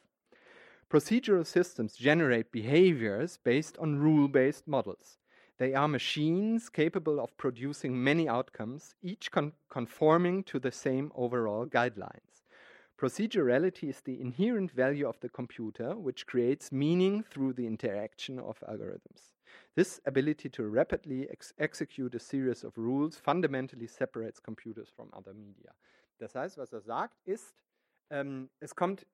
[0.89, 5.18] Procedural systems generate behaviors based on rule based models.
[5.59, 11.65] They are machines capable of producing many outcomes, each con conforming to the same overall
[11.65, 12.47] guidelines.
[12.97, 18.57] Procedurality is the inherent value of the computer, which creates meaning through the interaction of
[18.69, 19.33] algorithms.
[19.75, 25.33] This ability to rapidly ex execute a series of rules fundamentally separates computers from other
[25.33, 25.73] media.
[26.19, 27.53] Das heißt, was er sagt, ist,
[28.09, 29.05] ähm, es kommt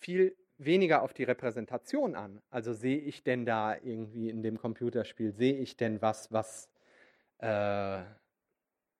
[0.00, 2.40] viel weniger auf die Repräsentation an.
[2.50, 6.68] Also sehe ich denn da irgendwie in dem Computerspiel, sehe ich denn was, was,
[7.38, 8.02] äh,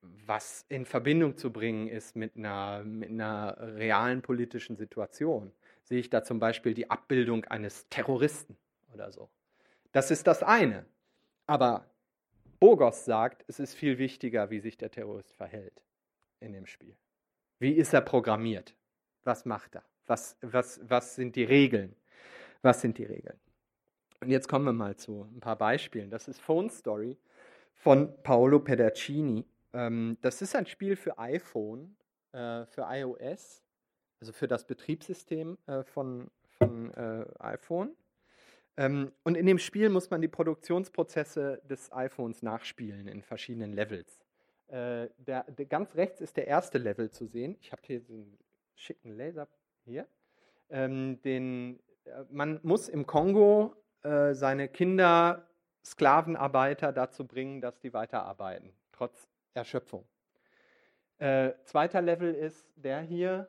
[0.00, 5.52] was in Verbindung zu bringen ist mit einer, mit einer realen politischen Situation?
[5.82, 8.56] Sehe ich da zum Beispiel die Abbildung eines Terroristen
[8.92, 9.28] oder so?
[9.92, 10.86] Das ist das eine.
[11.46, 11.88] Aber
[12.58, 15.82] Bogos sagt, es ist viel wichtiger, wie sich der Terrorist verhält
[16.40, 16.96] in dem Spiel.
[17.58, 18.74] Wie ist er programmiert?
[19.22, 19.84] Was macht er?
[20.06, 21.94] Was, was, was sind die Regeln?
[22.62, 23.38] Was sind die Regeln?
[24.20, 26.10] Und jetzt kommen wir mal zu ein paar Beispielen.
[26.10, 27.18] Das ist Phone Story
[27.74, 29.44] von Paolo Pedercini.
[29.72, 31.96] Ähm, das ist ein Spiel für iPhone,
[32.32, 33.62] äh, für iOS,
[34.20, 37.94] also für das Betriebssystem äh, von, von äh, iPhone.
[38.76, 44.24] Ähm, und in dem Spiel muss man die Produktionsprozesse des iPhones nachspielen in verschiedenen Levels.
[44.68, 47.56] Äh, der, der, ganz rechts ist der erste Level zu sehen.
[47.60, 48.38] Ich habe hier so einen
[48.74, 49.46] schicken Laser
[49.84, 50.06] hier.
[50.70, 55.46] Ähm, den, äh, man muss im Kongo äh, seine Kinder,
[55.84, 60.06] Sklavenarbeiter dazu bringen, dass die weiterarbeiten, trotz Erschöpfung.
[61.18, 63.48] Äh, zweiter Level ist der hier,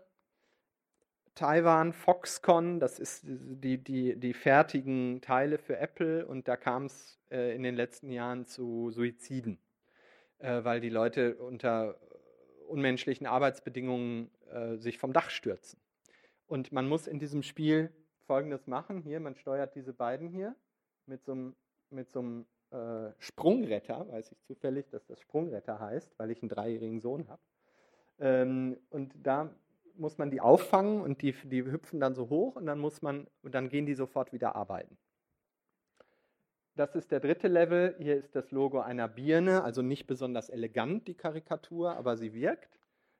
[1.34, 7.20] Taiwan, Foxconn, das ist die, die, die fertigen Teile für Apple und da kam es
[7.30, 9.60] äh, in den letzten Jahren zu Suiziden,
[10.40, 12.00] äh, weil die Leute unter
[12.68, 15.80] unmenschlichen Arbeitsbedingungen äh, sich vom Dach stürzen.
[16.48, 17.92] Und man muss in diesem Spiel
[18.26, 19.02] Folgendes machen.
[19.02, 20.56] Hier, man steuert diese beiden hier
[21.06, 21.56] mit so einem,
[21.90, 26.50] mit so einem äh, Sprungretter, weiß ich zufällig, dass das Sprungretter heißt, weil ich einen
[26.50, 27.42] dreijährigen Sohn habe.
[28.20, 29.50] Ähm, und da
[29.96, 33.28] muss man die auffangen und die, die hüpfen dann so hoch und dann muss man,
[33.44, 34.98] und dann gehen die sofort wieder arbeiten.
[36.76, 37.96] Das ist der dritte Level.
[38.00, 42.78] Hier ist das Logo einer Birne, also nicht besonders elegant, die Karikatur, aber sie wirkt.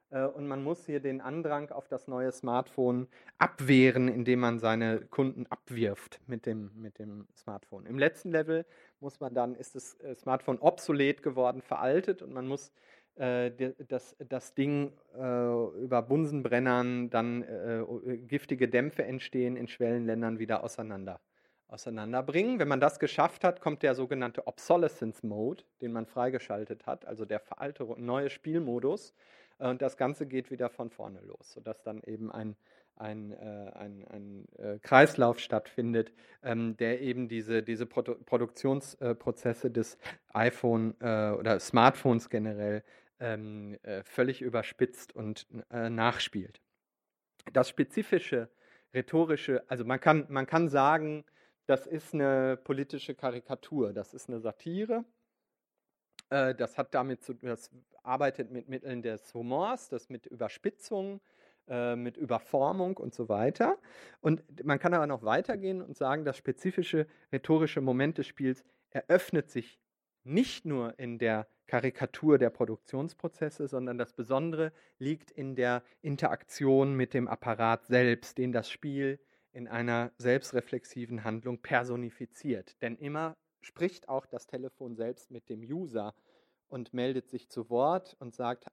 [0.10, 5.02] Äh, und man muss hier den Andrang auf das neue Smartphone abwehren, indem man seine
[5.02, 7.86] Kunden abwirft mit dem, mit dem Smartphone.
[7.86, 8.66] Im letzten Level
[9.00, 12.72] muss man dann, ist das äh, Smartphone obsolet geworden, veraltet und man muss
[13.16, 13.52] äh,
[13.88, 21.22] das, das Ding äh, über Bunsenbrennern, dann äh, giftige Dämpfe entstehen in Schwellenländern wieder auseinander,
[21.70, 22.60] auseinanderbringen.
[22.60, 27.24] Wenn man das geschafft hat, kommt der sogenannte Obsolescence Mode, den man freigeschaltet hat, also
[27.24, 29.14] der veraltete neue Spielmodus.
[29.58, 32.56] Und das Ganze geht wieder von vorne los, sodass dann eben ein,
[32.98, 36.12] ein, äh, ein, ein äh, Kreislauf stattfindet,
[36.44, 39.98] ähm, der eben diese, diese Produ Produktionsprozesse des
[40.34, 42.84] iPhone äh, oder Smartphones generell
[43.20, 46.62] ähm, äh, völlig überspitzt und äh, nachspielt.
[47.54, 48.50] Das spezifische
[48.94, 51.26] rhetorische, also man kann, man kann sagen,
[51.68, 55.04] das ist eine politische Karikatur, das ist eine Satire.
[56.30, 57.72] Äh, das hat damit zu, das
[58.04, 61.22] arbeitet mit Mitteln des Humors, das mit Überspitzung,
[61.68, 63.78] äh, mit Überformung und so weiter.
[64.22, 69.50] Und man kann aber noch weitergehen und sagen, das spezifische rhetorische Moment des Spiels eröffnet
[69.50, 69.80] sich
[70.24, 77.14] nicht nur in der Karikatur der Produktionsprozesse, sondern das Besondere liegt in der Interaktion mit
[77.14, 79.20] dem Apparat selbst, den das Spiel
[79.52, 82.80] in einer selbstreflexiven Handlung personifiziert.
[82.82, 83.36] Denn immer
[83.66, 86.14] spricht auch das Telefon selbst mit dem User
[86.68, 88.68] und meldet sich zu Wort und sagt,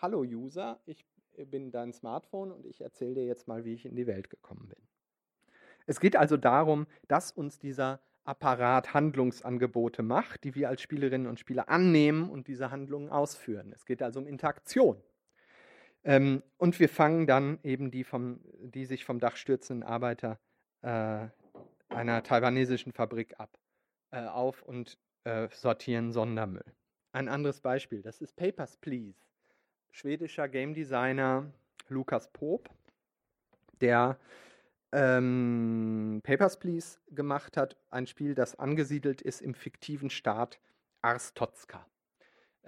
[0.00, 1.04] hallo User, ich
[1.36, 4.68] bin dein Smartphone und ich erzähle dir jetzt mal, wie ich in die Welt gekommen
[4.68, 4.78] bin.
[5.86, 11.38] Es geht also darum, dass uns dieser Apparat Handlungsangebote macht, die wir als Spielerinnen und
[11.38, 13.72] Spieler annehmen und diese Handlungen ausführen.
[13.74, 15.00] Es geht also um Interaktion.
[16.04, 20.38] Ähm, und wir fangen dann eben die, vom, die sich vom Dach stürzenden Arbeiter
[20.82, 21.28] äh,
[21.88, 23.58] einer taiwanesischen Fabrik ab
[24.10, 26.64] äh, auf und äh, sortieren Sondermüll.
[27.12, 29.18] Ein anderes Beispiel, das ist Papers, Please.
[29.90, 31.50] Schwedischer Game Designer
[31.88, 32.68] Lukas Poop,
[33.80, 34.18] der
[34.92, 40.60] ähm, Papers, Please gemacht hat, ein Spiel, das angesiedelt ist im fiktiven Staat
[41.02, 41.86] Arstotska.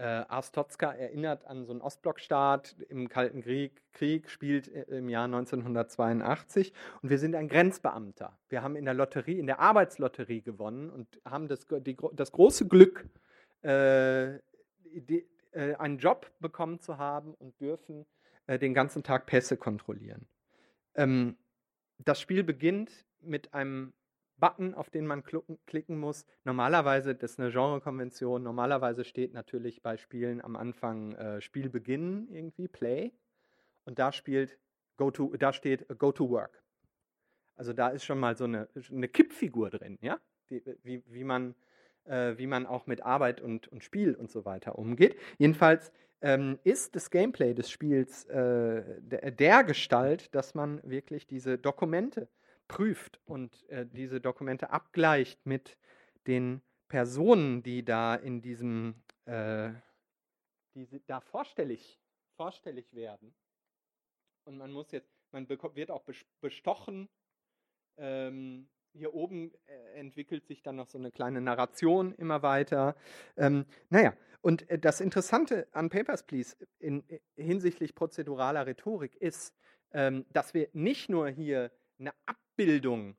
[0.00, 6.72] Äh, Arstotska erinnert an so einen Ostblockstaat im Kalten Krieg, Krieg, spielt im Jahr 1982
[7.02, 8.38] und wir sind ein Grenzbeamter.
[8.48, 12.66] Wir haben in der Lotterie, in der Arbeitslotterie gewonnen und haben das, die, das große
[12.66, 13.10] Glück,
[13.60, 14.38] äh,
[14.84, 18.06] die, äh, einen Job bekommen zu haben und dürfen
[18.46, 20.26] äh, den ganzen Tag Pässe kontrollieren.
[20.94, 21.36] Ähm,
[21.98, 23.92] das Spiel beginnt mit einem
[24.40, 25.22] Button, auf den man
[25.66, 26.24] klicken muss.
[26.44, 32.66] Normalerweise, das ist eine Genrekonvention, normalerweise steht natürlich bei Spielen am Anfang äh, Spielbeginn irgendwie,
[32.66, 33.12] Play.
[33.84, 34.58] Und da spielt
[34.96, 36.62] Go to, da steht Go to Work.
[37.54, 40.18] Also da ist schon mal so eine, eine Kippfigur drin, ja?
[40.48, 41.54] Wie, wie, wie man
[42.04, 45.16] äh, wie man auch mit Arbeit und, und Spiel und so weiter umgeht.
[45.38, 51.58] Jedenfalls ähm, ist das Gameplay des Spiels äh, der, der, Gestalt, dass man wirklich diese
[51.58, 52.28] Dokumente
[52.70, 55.76] prüft und äh, diese Dokumente abgleicht mit
[56.28, 59.72] den Personen, die da in diesem, äh,
[60.74, 62.00] die da vorstellig,
[62.36, 63.34] vorstellig werden.
[64.44, 66.04] Und man muss jetzt, man wird auch
[66.40, 67.08] bestochen
[67.96, 72.94] ähm, hier oben äh, entwickelt sich dann noch so eine kleine Narration immer weiter.
[73.36, 79.16] Ähm, naja, und äh, das Interessante an Papers, Please in, in, äh, hinsichtlich prozeduraler Rhetorik
[79.16, 79.56] ist,
[79.92, 83.16] ähm, dass wir nicht nur hier eine Abbildung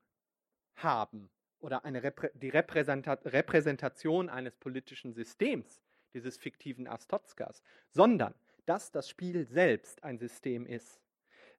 [0.76, 5.82] haben oder eine Reprä die Repräsenta Repräsentation eines politischen Systems,
[6.13, 8.34] dieses fiktiven Astotskas, sondern
[8.65, 11.00] dass das Spiel selbst ein System ist.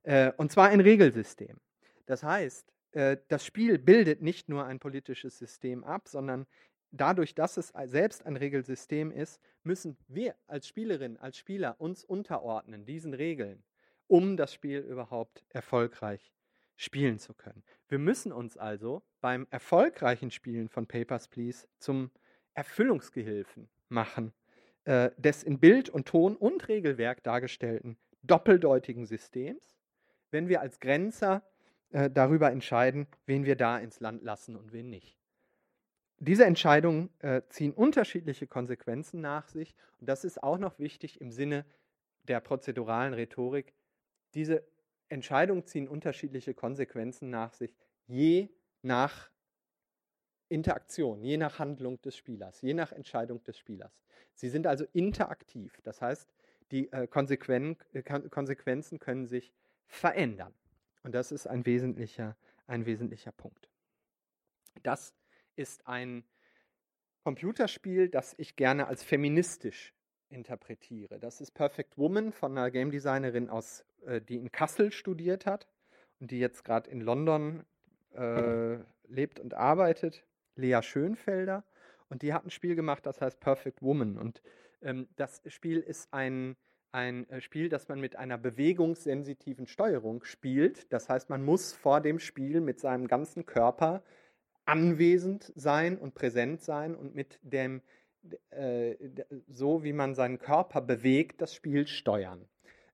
[0.03, 1.59] Äh, und zwar ein Regelsystem.
[2.07, 6.47] Das heißt, äh, das Spiel bildet nicht nur ein politisches System ab, sondern
[6.91, 12.85] dadurch, dass es selbst ein Regelsystem ist, müssen wir als Spielerin, als Spieler uns unterordnen,
[12.85, 13.63] diesen Regeln,
[14.09, 16.33] um das Spiel überhaupt erfolgreich
[16.77, 17.63] spielen zu können.
[17.89, 22.11] Wir müssen uns also beim erfolgreichen Spielen von Papers, Please zum
[22.55, 24.33] Erfüllungsgehilfen machen
[24.85, 29.77] äh, des in Bild und Ton und Regelwerk dargestellten doppeldeutigen Systems,
[30.31, 31.43] wenn wir als Grenzer
[31.91, 35.19] äh, darüber entscheiden, wen wir da ins Land lassen und wen nicht.
[36.19, 41.33] Diese Entscheidungen äh, ziehen unterschiedliche Konsequenzen nach sich und das ist auch noch wichtig im
[41.33, 41.67] Sinne
[42.29, 43.75] der prozeduralen Rhetorik.
[44.35, 44.65] Diese
[45.13, 48.49] Entscheidungen ziehen unterschiedliche Konsequenzen nach sich, je
[48.83, 49.31] nach
[50.49, 54.03] Interaktion, je nach Handlung des Spielers, je nach Entscheidung des Spielers.
[54.35, 56.33] Sie sind also interaktiv, das heißt,
[56.71, 59.53] die äh, Konsequen äh, Konsequenzen können sich
[59.87, 60.55] verändern.
[61.03, 62.37] Und das ist ein wesentlicher,
[62.67, 63.69] ein wesentlicher Punkt.
[64.83, 65.15] Das
[65.57, 66.25] ist ein
[67.25, 69.95] Computerspiel, das ich gerne als feministisch
[70.31, 71.19] interpretiere.
[71.19, 75.67] Das ist Perfect Woman von einer Game Designerin aus, äh, die in Kassel studiert hat
[76.21, 77.65] und die jetzt gerade in London
[78.15, 78.79] äh,
[79.09, 80.25] lebt und arbeitet.
[80.57, 81.65] Lea Schönfelder.
[82.09, 84.19] Und die hat ein Spiel gemacht, das heißt Perfect Woman.
[84.19, 84.43] Und
[84.83, 86.57] ähm, das Spiel ist ein,
[86.91, 90.93] ein äh, Spiel, das man mit einer bewegungssensitiven Steuerung spielt.
[90.93, 94.03] Das heißt, man muss vor dem Spiel mit seinem ganzen Körper
[94.65, 97.81] anwesend sein und präsent sein und mit dem,
[98.51, 98.95] äh,
[99.49, 102.47] so wie man seinen Körper bewegt, das Spiel steuern.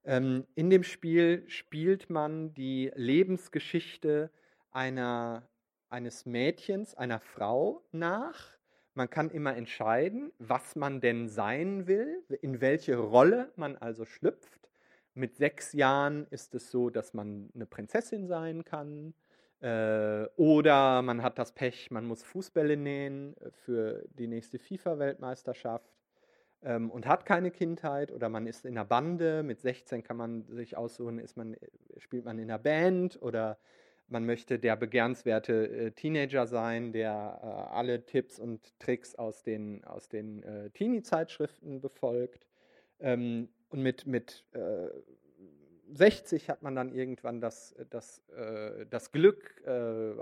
[0.09, 4.31] Ähm, in dem Spiel spielt man die Lebensgeschichte
[4.71, 5.47] einer
[5.87, 8.57] eines Mädchens, einer Frau nach.
[8.95, 14.71] Man kann immer entscheiden, was man denn sein will, in welche Rolle man also schlüpft.
[15.13, 19.13] Mit sechs Jahren ist es so, dass man eine Prinzessin sein kann.
[19.59, 25.98] Äh, oder man hat das Pech, man muss Fußbälle nähen für die nächste FIFA-Weltmeisterschaft
[26.63, 28.11] ähm, und hat keine Kindheit.
[28.11, 29.43] Oder man ist in einer Bande.
[29.43, 31.55] Mit 16 kann man sich aussuchen, ist man,
[31.97, 33.57] spielt man in einer Band oder
[34.07, 39.83] man möchte der begehrenswerte äh, Teenager sein, der äh, alle Tipps und Tricks aus den,
[39.83, 42.47] aus den äh, Teenie-Zeitschriften befolgt.
[42.99, 44.45] Ähm, und mit, mit
[45.91, 50.13] 60 äh, hat man dann irgendwann das, das, äh, das Glück, äh,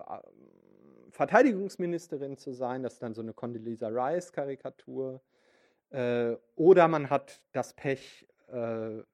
[1.12, 2.84] Verteidigungsministerin zu sein.
[2.84, 5.22] Das ist dann so eine Condoleezza Rice-Karikatur.
[5.90, 9.06] Oder man hat das Pech, ähm,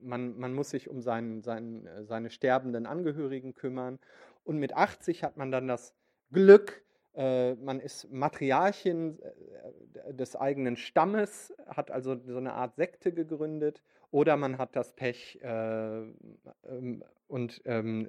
[0.00, 3.98] man, man muss sich um seinen, seinen, äh, seine sterbenden Angehörigen kümmern.
[4.44, 5.94] Und mit 80 hat man dann das
[6.32, 6.82] Glück,
[7.14, 13.82] äh, man ist Matriarchin äh, des eigenen Stammes, hat also so eine Art Sekte gegründet,
[14.10, 18.08] oder man hat das Pech äh, ähm, und ähm,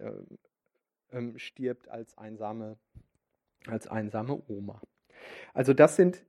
[1.12, 2.78] äh, ähm, stirbt als einsame,
[3.68, 4.82] als einsame Oma.
[5.54, 6.24] Also das sind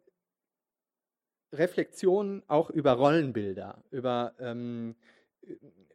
[1.53, 4.94] Reflexionen auch über Rollenbilder, über ähm,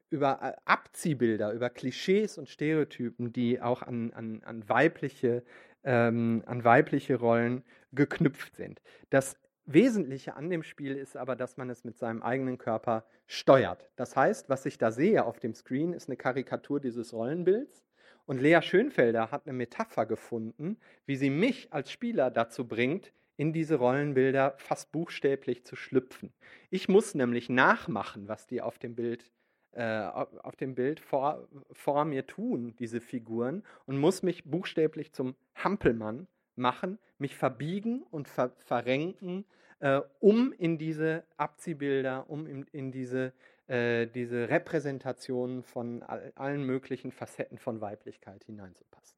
[0.10, 5.43] über äh, Abziehbilder, über Klischees und Stereotypen, die auch an, an, an, weibliche,
[5.84, 8.82] ähm, an weibliche Rollen geknüpft sind.
[9.10, 13.89] Das Wesentliche an dem Spiel ist aber, dass man es mit seinem eigenen Körper steuert.
[13.95, 17.84] Das heißt, was ich da sehe auf dem Screen, ist eine Karikatur dieses Rollenbilds.
[18.28, 23.54] Und Lea Schönfelder hat eine Metapher gefunden, wie sie mich als Spieler dazu bringt, in
[23.54, 26.34] diese Rollenbilder fast buchstäblich zu schlüpfen.
[26.70, 29.32] Ich muss nämlich nachmachen, was die auf dem Bild
[29.76, 35.36] äh, auf dem Bild vor, vor mir tun, diese Figuren, und muss mich buchstäblich zum
[35.54, 39.44] Hampelmann machen, mich verbiegen und ver verrenken,
[39.80, 43.34] äh, um in diese Abziehbilder, um in, in diese,
[43.68, 49.18] äh, diese Repräsentationen von all, allen möglichen Facetten von Weiblichkeit hineinzupassen.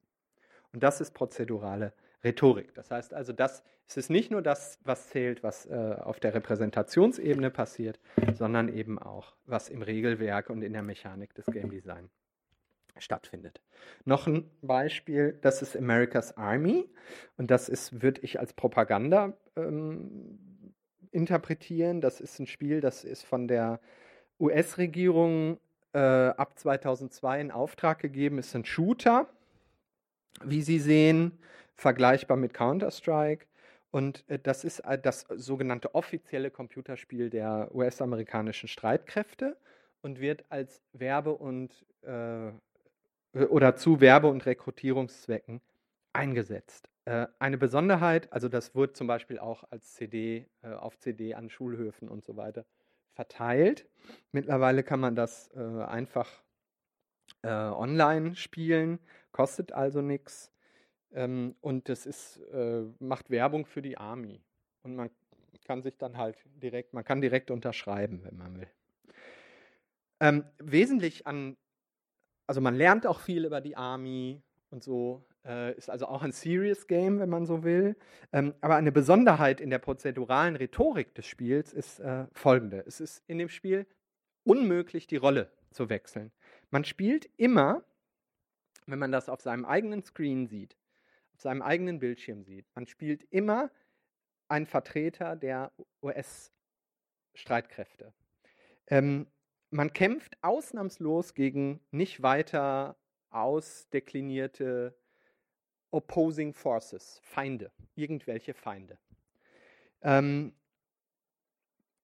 [0.72, 1.92] Und das ist prozedurale
[2.24, 2.74] Rhetorik.
[2.74, 6.34] Das heißt also, das, es ist nicht nur das, was zählt, was äh, auf der
[6.34, 8.00] Repräsentationsebene passiert,
[8.34, 12.10] sondern eben auch, was im Regelwerk und in der Mechanik des Game Design
[12.98, 13.60] stattfindet.
[14.04, 16.88] Noch ein Beispiel, das ist America's Army
[17.36, 20.38] und das ist, würde ich als Propaganda ähm,
[21.12, 22.00] interpretieren.
[22.00, 23.80] Das ist ein Spiel, das ist von der
[24.40, 25.58] US-Regierung
[25.92, 29.28] äh, ab 2002 in Auftrag gegeben, ist ein Shooter,
[30.44, 31.38] wie Sie sehen
[31.78, 33.46] vergleichbar mit Counter-Strike.
[33.90, 39.56] Und äh, das ist äh, das sogenannte offizielle Computerspiel der US-amerikanischen Streitkräfte
[40.02, 42.50] und wird als Werbe- und äh,
[43.46, 45.60] oder zu Werbe- und Rekrutierungszwecken
[46.12, 46.88] eingesetzt.
[47.04, 51.48] Äh, eine Besonderheit, also das wird zum Beispiel auch als CD äh, auf CD an
[51.48, 52.66] Schulhöfen und so weiter
[53.14, 53.86] verteilt.
[54.32, 56.28] Mittlerweile kann man das äh, einfach
[57.44, 58.98] online spielen,
[59.30, 60.50] kostet also nichts.
[61.12, 64.40] Ähm, und das ist, äh, macht Werbung für die Army.
[64.82, 65.10] Und man
[65.64, 68.68] kann sich dann halt direkt, man kann direkt unterschreiben, wenn man will.
[70.20, 71.56] Ähm, wesentlich an,
[72.46, 76.32] also man lernt auch viel über die Army und so, äh, ist also auch ein
[76.32, 77.96] Serious Game, wenn man so will.
[78.32, 82.84] Ähm, aber eine Besonderheit in der prozeduralen Rhetorik des Spiels ist äh, folgende.
[82.86, 83.86] Es ist in dem Spiel
[84.44, 86.32] unmöglich, die Rolle zu wechseln.
[86.70, 87.84] Man spielt immer,
[88.86, 90.76] wenn man das auf seinem eigenen Screen sieht,
[91.40, 92.66] seinem eigenen Bildschirm sieht.
[92.74, 93.70] Man spielt immer
[94.48, 95.72] einen Vertreter der
[96.02, 98.12] US-Streitkräfte.
[98.86, 99.26] Ähm,
[99.70, 102.96] man kämpft ausnahmslos gegen nicht weiter
[103.30, 104.96] ausdeklinierte
[105.90, 108.98] opposing forces, Feinde, irgendwelche Feinde.
[110.02, 110.54] Ähm,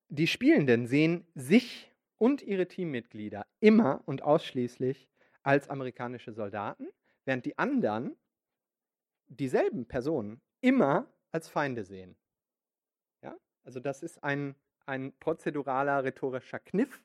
[0.09, 5.09] die Spielenden sehen sich und ihre Teammitglieder immer und ausschließlich
[5.43, 6.87] als amerikanische Soldaten,
[7.24, 8.16] während die anderen
[9.35, 12.16] dieselben Personen immer als Feinde sehen.
[13.22, 13.37] Ja?
[13.64, 14.55] Also das ist ein,
[14.87, 17.03] ein prozeduraler rhetorischer Kniff,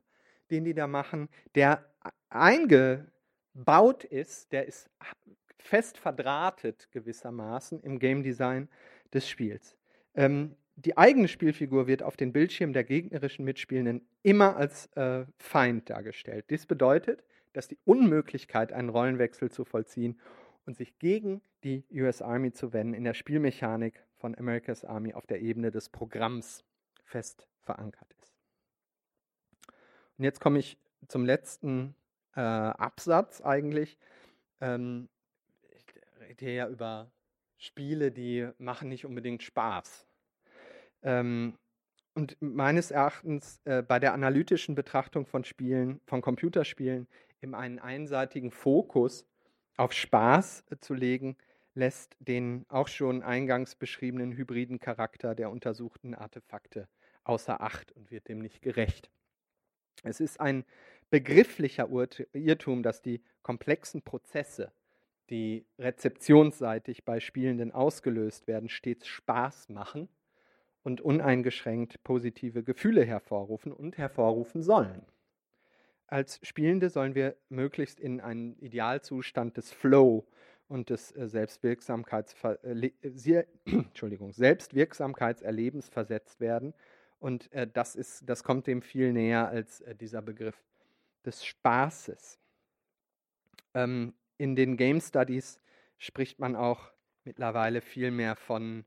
[0.52, 1.86] den die da machen, der
[2.30, 4.90] eingebaut ist, der ist
[5.58, 8.70] fest verdrahtet gewissermaßen im Game Design
[9.14, 9.78] des Spiels.
[10.16, 15.90] Ähm, die eigene Spielfigur wird auf den Bildschirm der gegnerischen Mitspielenden immer als äh, Feind
[15.90, 16.46] dargestellt.
[16.50, 17.24] Dies bedeutet,
[17.54, 20.20] dass die Unmöglichkeit, einen Rollenwechsel zu vollziehen
[20.66, 25.28] und sich gegen die US Army zu wenden, in der Spielmechanik von America's Army auf
[25.28, 26.64] der Ebene des Programms
[27.04, 28.34] fest verankert ist.
[30.18, 31.96] Und jetzt komme ich zum letzten
[32.36, 33.98] äh, Absatz eigentlich.
[34.62, 35.10] Ähm,
[35.72, 35.86] ich
[36.20, 37.12] rede ja über
[37.58, 40.06] Spiele, die machen nicht unbedingt Spaß.
[41.04, 41.58] Ähm,
[42.16, 47.08] und meines Erachtens äh, bei der analytischen Betrachtung von Spielen, von Computerspielen,
[47.42, 49.26] eben einen einseitigen Fokus
[49.78, 51.38] auf Spaß äh, zu legen,
[51.74, 56.88] lässt den auch schon eingangs beschriebenen hybriden Charakter der untersuchten Artefakte
[57.24, 59.10] außer Acht und wird dem nicht gerecht.
[60.04, 60.66] Es ist ein
[61.10, 61.90] begrifflicher
[62.34, 64.72] Irrtum, dass die komplexen Prozesse,
[65.30, 70.10] die rezeptionsseitig bei Spielenden ausgelöst werden, stets Spaß machen
[70.84, 75.06] und uneingeschränkt positive Gefühle hervorrufen und hervorrufen sollen.
[76.08, 80.26] Als Spielende sollen wir möglichst in einen Idealzustand des Flow
[80.70, 82.92] und des äh, Selbstwirksamkeitsver äh,
[83.66, 86.74] Entschuldigung, Selbstwirksamkeitserlebens versetzt werden.
[87.20, 90.64] Und äh, das, ist, das kommt dem viel näher als äh, dieser Begriff
[91.26, 92.40] des Spaßes.
[93.74, 95.60] Ähm, in den Game Studies
[95.98, 96.92] spricht man auch
[97.26, 98.86] mittlerweile viel mehr von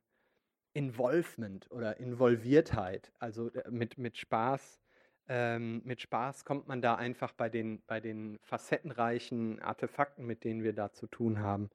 [0.73, 3.13] Involvement oder Involviertheit.
[3.19, 4.81] Also äh, mit, mit Spaß.
[5.29, 10.63] Ähm, mit Spaß kommt man da einfach bei den, bei den facettenreichen Artefakten, mit denen
[10.63, 11.71] wir da zu tun haben,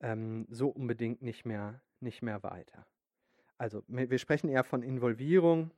[0.00, 2.86] ähm, so unbedingt nicht mehr, nicht mehr weiter.
[3.56, 5.70] Also wir sprechen eher von Involvierung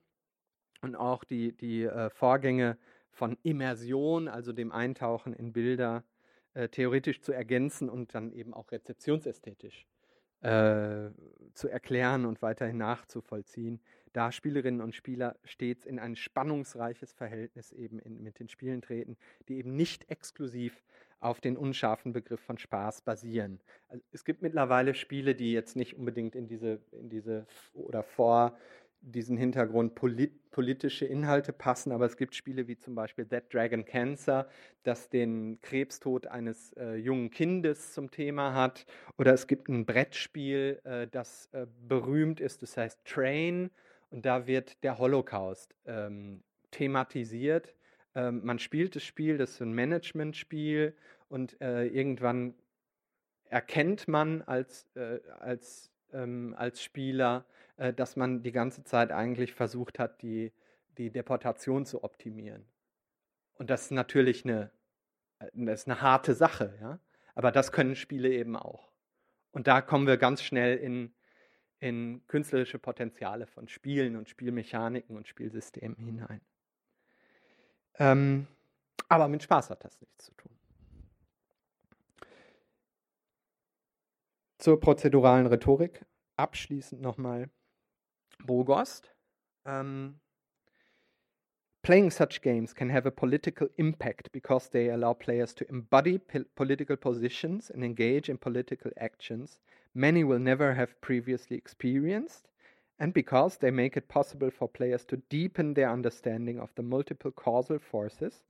[0.82, 2.78] und auch die, die äh, Vorgänge
[3.10, 6.04] von Immersion, also dem Eintauchen in Bilder,
[6.54, 9.86] äh, theoretisch zu ergänzen und dann eben auch rezeptionsästhetisch
[10.40, 11.10] äh,
[11.54, 13.80] zu erklären und weiterhin nachzuvollziehen,
[14.16, 19.18] da Spielerinnen und Spieler stets in ein spannungsreiches Verhältnis eben in, mit den Spielen treten,
[19.48, 20.82] die eben nicht exklusiv
[21.20, 23.60] auf den unscharfen Begriff von Spaß basieren.
[23.88, 28.56] Also es gibt mittlerweile Spiele, die jetzt nicht unbedingt in diese, in diese oder vor
[29.02, 33.84] diesen Hintergrund polit politische Inhalte passen, aber es gibt Spiele wie zum Beispiel That Dragon
[33.84, 34.48] Cancer,
[34.84, 38.86] das den Krebstod eines äh, jungen Kindes zum Thema hat,
[39.18, 43.70] oder es gibt ein Brettspiel, äh, das äh, berühmt ist, das heißt Train,
[44.10, 47.74] und da wird der Holocaust ähm, thematisiert.
[48.14, 50.96] Ähm, man spielt das Spiel, das ist ein Management-Spiel,
[51.28, 52.54] und äh, irgendwann
[53.48, 57.44] erkennt man als, äh, als, ähm, als Spieler,
[57.76, 60.52] äh, dass man die ganze Zeit eigentlich versucht hat, die,
[60.98, 62.64] die Deportation zu optimieren.
[63.54, 64.70] Und das ist natürlich eine,
[65.38, 67.00] äh, das ist eine harte Sache, ja.
[67.34, 68.90] Aber das können Spiele eben auch.
[69.50, 71.12] Und da kommen wir ganz schnell in,
[71.78, 76.40] in künstlerische Potenziale von Spielen und Spielmechaniken und Spielsystemen hinein.
[77.98, 78.46] Ähm,
[79.08, 80.52] aber mit Spaß hat das nichts zu tun.
[84.58, 86.04] Zur prozeduralen Rhetorik
[86.36, 87.50] abschließend nochmal
[88.44, 89.12] Bogost.
[89.64, 90.20] Um,
[91.82, 96.18] playing such games can have a political impact because they allow players to embody
[96.54, 99.60] political positions and engage in political actions
[99.96, 102.48] many will never have previously experienced,
[102.98, 107.30] and because they make it possible for players to deepen their understanding of the multiple
[107.30, 108.44] causal forces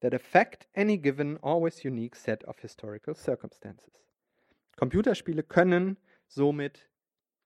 [0.00, 3.92] that affect any given, always unique set of historical circumstances.
[4.76, 6.88] Computerspiele können somit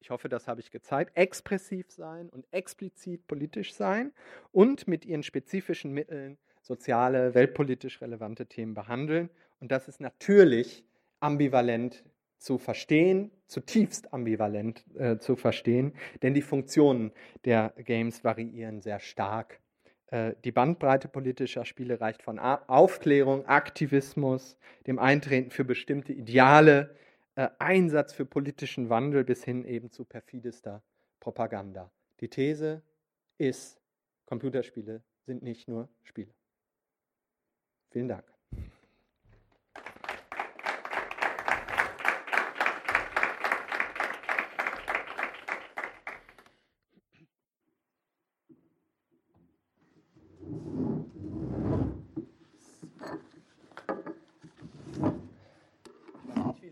[0.03, 4.13] ich hoffe, das habe ich gezeigt, expressiv sein und explizit politisch sein
[4.51, 9.29] und mit ihren spezifischen Mitteln soziale, weltpolitisch relevante Themen behandeln.
[9.61, 10.85] Und das ist natürlich
[11.21, 12.03] ambivalent
[12.41, 17.13] zu verstehen, zutiefst ambivalent äh, zu verstehen, denn die Funktionen
[17.45, 19.61] der Games variieren sehr stark.
[20.07, 26.97] Äh, die Bandbreite politischer Spiele reicht von Aufklärung, Aktivismus, dem Eintreten für bestimmte Ideale,
[27.35, 30.83] äh, Einsatz für politischen Wandel bis hin eben zu perfidester
[31.21, 31.91] Propaganda.
[32.21, 32.83] Die These
[33.37, 33.79] ist,
[34.25, 36.33] Computerspiele sind nicht nur Spiele.
[37.91, 38.25] Vielen Dank.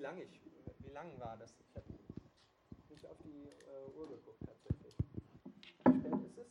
[0.08, 0.40] lang, ich,
[0.80, 1.54] wie lang war das?
[1.60, 1.86] Ich habe
[2.88, 4.94] nicht auf die äh, Uhr geguckt tatsächlich.
[5.44, 6.46] Wie spät ist es?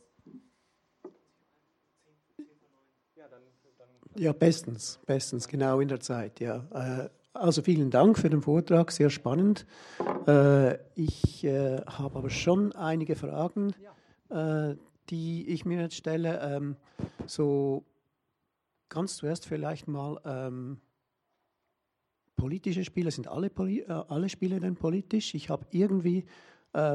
[3.16, 3.42] Ja, dann,
[3.78, 3.88] dann
[4.28, 6.66] ja, bestens, bestens, genau in der Zeit, ja.
[6.74, 9.64] Äh, also vielen Dank für den Vortrag, sehr spannend.
[10.26, 13.72] Äh, ich äh, habe aber schon einige Fragen,
[15.08, 16.40] die ich mir jetzt stelle.
[16.42, 16.76] Ähm,
[17.26, 17.86] so
[18.90, 20.78] ganz zuerst vielleicht mal ähm,
[22.36, 23.10] politische Spiele.
[23.10, 23.50] Sind alle,
[24.08, 25.34] alle Spiele denn politisch?
[25.34, 26.26] Ich habe irgendwie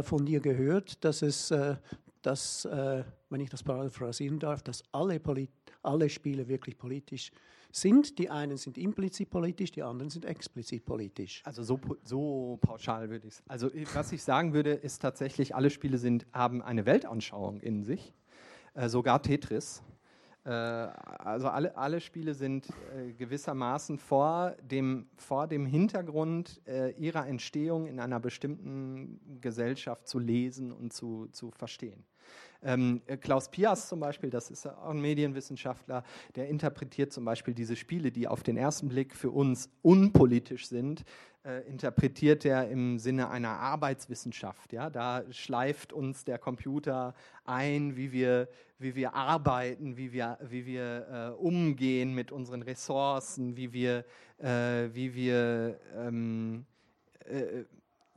[0.04, 1.52] von dir gehört, dass es,
[2.22, 5.50] dass, wenn ich das paraphrasieren darf, dass alle, Poli
[5.84, 7.32] alle Spiele wirklich politisch
[7.72, 8.20] sind.
[8.20, 11.42] Die einen sind implizit politisch, die anderen sind explizit politisch.
[11.46, 13.44] Also so, so pauschal würde ich es.
[13.48, 18.14] Also was ich sagen würde, ist tatsächlich, alle Spiele sind, haben eine Weltanschauung in sich.
[18.74, 19.84] Äh, sogar Tetris
[20.46, 27.28] äh, also alle, alle Spiele sind äh, gewissermaßen vor dem, vor dem Hintergrund äh, ihrer
[27.28, 32.04] Entstehung in einer bestimmten Gesellschaft zu lesen und zu, zu verstehen.
[32.66, 36.04] Ähm, Klaus Pias zum Beispiel, das ist auch ein Medienwissenschaftler,
[36.36, 41.04] der interpretiert zum Beispiel diese Spiele, die auf den ersten Blick für uns unpolitisch sind,
[41.46, 44.72] äh, interpretiert er im Sinne einer Arbeitswissenschaft.
[44.72, 44.90] Ja?
[44.90, 47.14] Da schleift uns der Computer
[47.44, 48.48] ein, wie wir,
[48.80, 54.06] wie wir arbeiten, wie wir, wie wir äh, umgehen mit unseren Ressourcen, wie wir,
[54.38, 56.66] äh, wie wir ähm,
[57.26, 57.66] äh,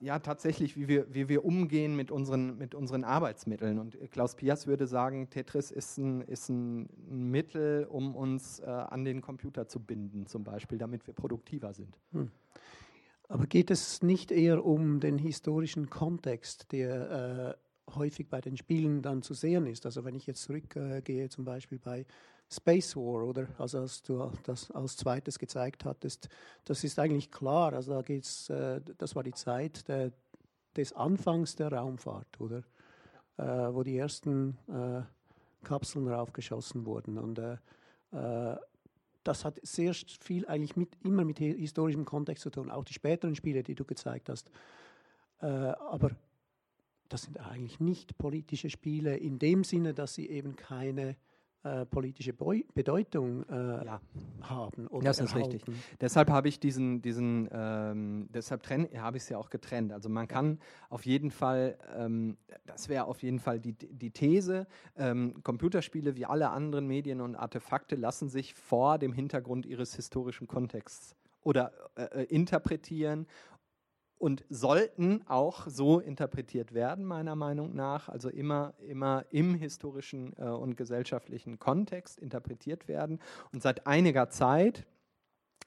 [0.01, 3.79] ja, tatsächlich, wie wir, wie wir umgehen mit unseren, mit unseren Arbeitsmitteln.
[3.79, 9.05] Und Klaus Pias würde sagen, Tetris ist ein, ist ein Mittel, um uns äh, an
[9.05, 11.99] den Computer zu binden, zum Beispiel, damit wir produktiver sind.
[12.13, 12.31] Hm.
[13.29, 17.57] Aber geht es nicht eher um den historischen Kontext, der
[17.89, 19.87] äh, häufig bei den Spielen dann zu sehen ist?
[19.87, 22.07] Also wenn ich jetzt zurückgehe, äh, zum Beispiel bei
[22.51, 23.49] Space War, oder?
[23.59, 26.29] Also als du das als zweites gezeigt hattest,
[26.65, 27.73] das ist eigentlich klar.
[27.73, 30.13] Also da geht's, äh, das war die Zeit der,
[30.77, 32.63] des Anfangs der Raumfahrt, oder?
[33.39, 33.45] Äh,
[33.75, 35.03] wo die ersten äh,
[35.65, 37.19] Kapseln raufgeschossen wurden.
[37.19, 37.57] Und äh,
[38.13, 38.57] äh,
[39.25, 43.35] das hat sehr viel eigentlich mit, immer mit historischem Kontext zu tun, auch die späteren
[43.35, 44.51] Spiele, die du gezeigt hast.
[45.41, 46.13] Äh, aber
[47.09, 51.17] das sind eigentlich nicht politische Spiele in dem Sinne, dass sie eben keine
[51.67, 54.01] äh, politische Beu Bedeutung äh, ja.
[54.43, 54.87] haben.
[54.87, 55.53] Oder das ist erhalten.
[55.53, 55.75] richtig.
[56.01, 59.93] Deshalb habe ich diesen, diesen ähm, deshalb habe ich es ja auch getrennt.
[59.93, 60.61] Also man kann
[60.91, 62.37] auf jeden Fall, ähm,
[62.67, 67.35] das wäre auf jeden Fall die, die These, ähm, Computerspiele wie alle anderen Medien und
[67.35, 73.27] Artefakte lassen sich vor dem Hintergrund ihres historischen Kontexts oder äh, äh interpretieren
[74.19, 80.45] und sollten auch so interpretiert werden, meiner Meinung nach, also immer, immer im historischen äh,
[80.45, 83.21] und gesellschaftlichen Kontext interpretiert werden.
[83.53, 84.87] Und seit einiger Zeit,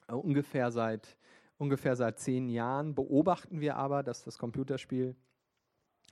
[0.08, 1.16] äh, ungefähr, seit,
[1.58, 5.14] ungefähr seit zehn Jahren, beobachten wir aber, dass das Computerspiel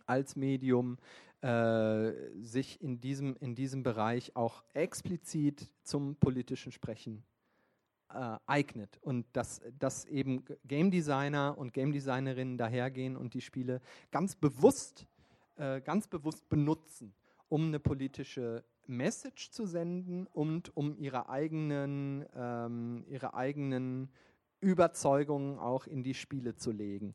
[0.06, 0.98] als Medium
[1.40, 7.24] äh, sich in diesem, in diesem Bereich auch explizit zum politischen Sprechen
[8.12, 13.80] äh, eignet und dass, dass eben Game Designer und Game Designerinnen dahergehen und die Spiele
[14.10, 15.06] ganz bewusst,
[15.56, 17.14] äh, ganz bewusst benutzen,
[17.48, 24.10] um eine politische Message zu senden und um ihre eigenen, ähm, ihre eigenen
[24.60, 27.14] Überzeugungen auch in die Spiele zu legen.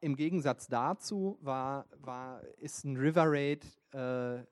[0.00, 4.42] Im Gegensatz dazu war, war, ist ein River Raid äh,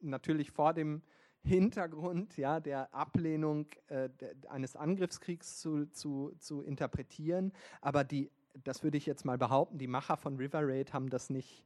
[0.00, 1.02] natürlich vor dem
[1.44, 4.08] Hintergrund ja, der Ablehnung äh,
[4.48, 7.52] eines Angriffskriegs zu, zu, zu interpretieren.
[7.80, 8.30] Aber die,
[8.62, 11.64] das würde ich jetzt mal behaupten, die Macher von River Raid haben das nicht,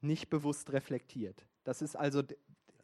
[0.00, 1.46] nicht bewusst reflektiert.
[1.64, 2.22] Das ist also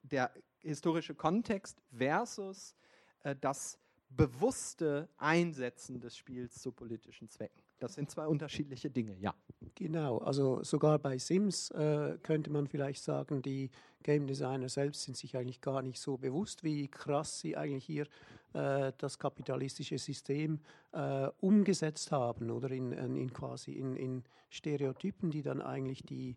[0.02, 2.74] der historische Kontext versus
[3.22, 3.78] äh, das
[4.11, 7.62] bewusste Einsetzen des Spiels zu politischen Zwecken.
[7.85, 9.35] Das sind zwei unterschiedliche Dinge, ja.
[9.74, 13.70] Genau, also sogar bei Sims äh, könnte man vielleicht sagen, die
[14.03, 18.07] Game Designer selbst sind sich eigentlich gar nicht so bewusst, wie krass sie eigentlich hier
[18.55, 20.61] äh, das kapitalistische System
[20.93, 26.37] äh, umgesetzt haben oder in, in quasi in, in, Stereotypen, die dann eigentlich die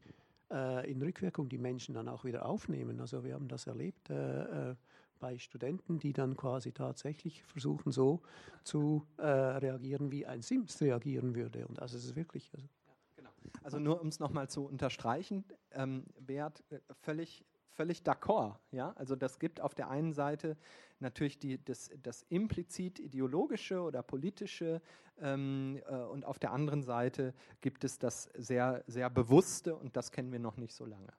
[0.51, 2.99] äh, in Rückwirkung die Menschen dann auch wieder aufnehmen.
[2.99, 4.75] Also wir haben das erlebt äh, äh,
[5.19, 8.21] bei Studenten, die dann quasi tatsächlich versuchen, so
[8.63, 11.67] zu äh, reagieren, wie ein Sims reagieren würde.
[11.67, 12.51] Und also es ist wirklich.
[12.53, 12.67] Also,
[13.15, 13.29] genau.
[13.63, 17.45] also nur um es nochmal zu unterstreichen, ähm, Beat, äh, völlig
[17.77, 18.55] völlig d'accord.
[18.71, 18.91] Ja?
[18.93, 20.57] Also das gibt auf der einen Seite
[20.99, 24.81] natürlich die, das, das implizit ideologische oder politische
[25.19, 30.11] ähm, äh, und auf der anderen Seite gibt es das sehr, sehr bewusste und das
[30.11, 31.13] kennen wir noch nicht so lange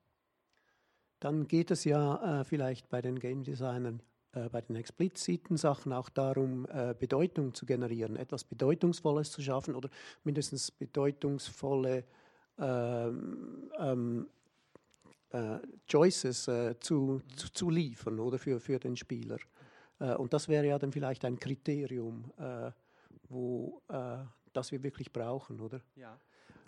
[1.20, 4.02] dann geht es ja äh, vielleicht bei den Game Designern
[4.32, 9.74] äh, bei den expliziten Sachen auch darum, äh, Bedeutung zu generieren, etwas Bedeutungsvolles zu schaffen
[9.74, 9.88] oder
[10.22, 12.04] mindestens bedeutungsvolle
[12.58, 14.28] ähm, ähm,
[15.30, 15.58] äh,
[15.90, 19.38] Choices äh, zu, zu, zu, liefern oder für, für den Spieler.
[19.98, 22.32] Äh, und das wäre ja dann vielleicht ein Kriterium,
[23.30, 23.82] wo
[24.52, 25.80] das wir wirklich brauchen, oder?
[25.96, 26.18] Ja.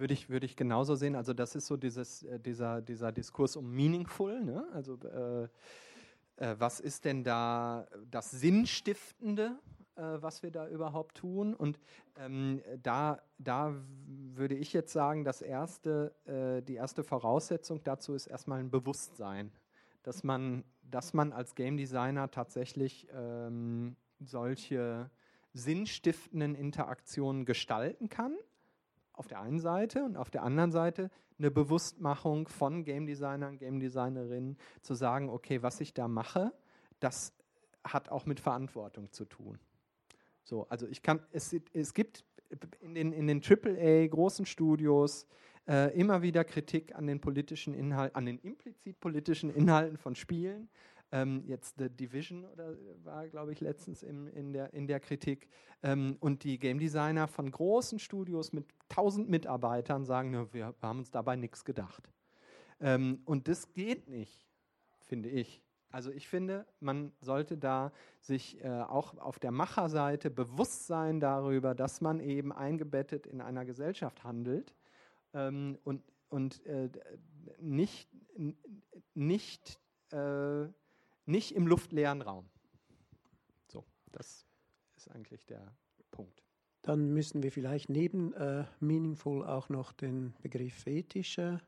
[0.00, 1.14] Würde ich, würde ich genauso sehen.
[1.14, 4.66] Also das ist so dieses, dieser, dieser Diskurs um meaningful, ne?
[4.72, 9.58] Also äh, was ist denn da das Sinnstiftende,
[9.96, 11.52] äh, was wir da überhaupt tun?
[11.52, 11.78] Und
[12.16, 18.26] ähm, da, da würde ich jetzt sagen, das erste, äh, die erste Voraussetzung dazu ist
[18.26, 19.52] erstmal ein Bewusstsein,
[20.02, 25.10] dass man, dass man als Game Designer tatsächlich ähm, solche
[25.52, 28.34] sinnstiftenden Interaktionen gestalten kann
[29.20, 33.78] auf der einen Seite und auf der anderen Seite eine Bewusstmachung von Game Designern, Game
[33.78, 36.54] Designerinnen, zu sagen, okay, was ich da mache,
[37.00, 37.34] das
[37.84, 39.58] hat auch mit Verantwortung zu tun.
[40.42, 42.24] So, also ich kann, es, es gibt
[42.80, 45.26] in den, in den AAA großen Studios
[45.68, 50.70] äh, immer wieder Kritik an den politischen Inhalten, an den implizit politischen Inhalten von Spielen,
[51.12, 55.48] ähm, jetzt The Division oder war, glaube ich, letztens im, in, der, in der Kritik.
[55.82, 60.98] Ähm, und die Game Designer von großen Studios mit 1000 Mitarbeitern sagen, ne, wir haben
[61.00, 62.10] uns dabei nichts gedacht.
[62.80, 64.46] Ähm, und das geht nicht,
[65.00, 65.62] finde ich.
[65.92, 71.74] Also ich finde, man sollte da sich äh, auch auf der Macherseite bewusst sein darüber,
[71.74, 74.72] dass man eben eingebettet in einer Gesellschaft handelt
[75.34, 76.90] ähm, und, und äh,
[77.58, 78.08] nicht,
[79.14, 79.80] nicht
[80.12, 80.68] äh,
[81.30, 82.48] nicht im luftleeren Raum.
[83.68, 84.46] So, das
[84.96, 85.74] ist eigentlich der
[86.10, 86.42] Punkt.
[86.82, 91.58] Dann müssen wir vielleicht neben äh, Meaningful auch noch den Begriff ethisch äh,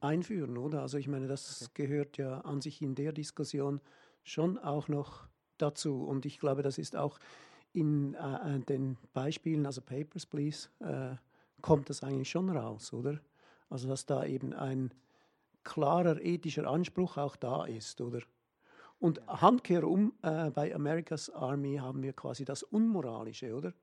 [0.00, 0.82] einführen, oder?
[0.82, 1.86] Also ich meine, das okay.
[1.86, 3.80] gehört ja an sich in der Diskussion
[4.22, 6.04] schon auch noch dazu.
[6.04, 7.18] Und ich glaube, das ist auch
[7.72, 11.16] in äh, den Beispielen, also Papers, Please, äh,
[11.60, 13.20] kommt das eigentlich schon raus, oder?
[13.68, 14.92] Also dass da eben ein
[15.66, 18.20] klarer ethischer Anspruch auch da ist, oder?
[18.98, 19.42] Und ja.
[19.42, 23.74] handkehrum äh, bei America's Army haben wir quasi das Unmoralische, oder?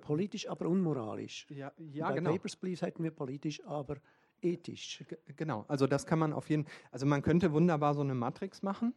[0.00, 1.46] Politisch, aber unmoralisch.
[1.50, 2.30] Ja, ja bei genau.
[2.30, 3.96] Papers, Please hätten wir politisch, aber
[4.40, 5.04] ethisch.
[5.08, 8.62] G genau, also das kann man auf jeden also man könnte wunderbar so eine Matrix
[8.62, 8.94] machen.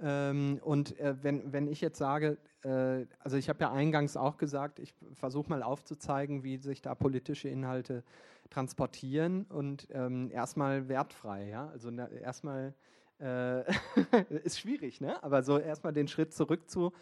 [0.00, 4.36] Ähm, und äh, wenn, wenn ich jetzt sage, äh, also ich habe ja eingangs auch
[4.36, 8.04] gesagt, ich versuche mal aufzuzeigen, wie sich da politische Inhalte
[8.50, 12.74] transportieren und ähm, erstmal wertfrei, ja, also erstmal
[13.20, 13.64] äh,
[14.44, 15.22] ist schwierig, ne?
[15.22, 16.92] aber so erstmal den Schritt zurück zu,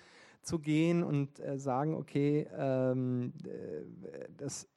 [0.42, 4.68] zu gehen und äh, sagen, okay, ähm, äh, das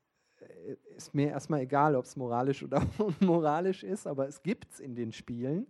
[0.95, 4.95] ist mir erstmal egal, ob es moralisch oder unmoralisch ist, aber es gibt es in
[4.95, 5.67] den Spielen.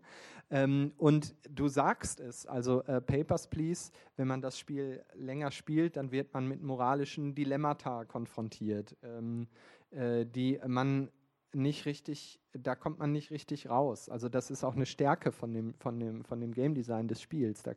[0.49, 5.97] Ähm, und du sagst es, also äh, Papers, Please, wenn man das Spiel länger spielt,
[5.97, 9.47] dann wird man mit moralischen Dilemmata konfrontiert, ähm,
[9.91, 11.09] äh, die man
[11.53, 14.09] nicht richtig, da kommt man nicht richtig raus.
[14.09, 17.21] Also das ist auch eine Stärke von dem, von dem, von dem Game Design des
[17.21, 17.73] Spiels, da,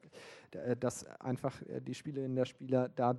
[0.75, 3.17] dass einfach die Spielerin der Spieler da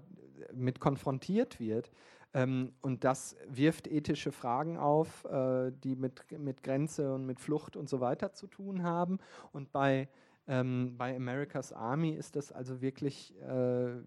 [0.54, 1.92] mit konfrontiert wird.
[2.34, 7.76] Ähm, und das wirft ethische Fragen auf, äh, die mit, mit Grenze und mit Flucht
[7.76, 9.20] und so weiter zu tun haben.
[9.52, 10.08] Und bei
[10.48, 13.48] ähm, bei America's Army ist das also wirklich, äh,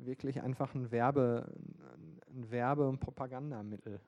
[0.05, 1.51] wirklich einfach ein Werbe,
[2.29, 4.01] ein Werbe- und Propagandamittel.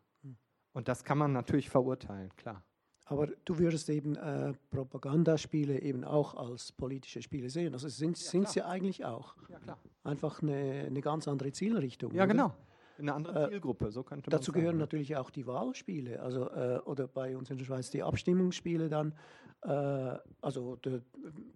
[0.72, 2.62] Und das kann man natürlich verurteilen, klar.
[3.06, 7.72] Aber du würdest eben äh, Propagandaspiele eben auch als politische Spiele sehen.
[7.72, 9.36] Also sind ja, es ja eigentlich auch.
[9.48, 9.78] Ja, klar.
[10.02, 12.12] Einfach eine, eine ganz andere Zielrichtung.
[12.12, 12.32] Ja, oder?
[12.32, 12.54] genau.
[12.98, 14.60] Eine andere äh, Zielgruppe, so könnte man Dazu sagen.
[14.60, 18.88] gehören natürlich auch die Wahlspiele, also äh, oder bei uns in der Schweiz die Abstimmungsspiele
[18.88, 19.14] dann.
[19.62, 21.00] Äh, also de,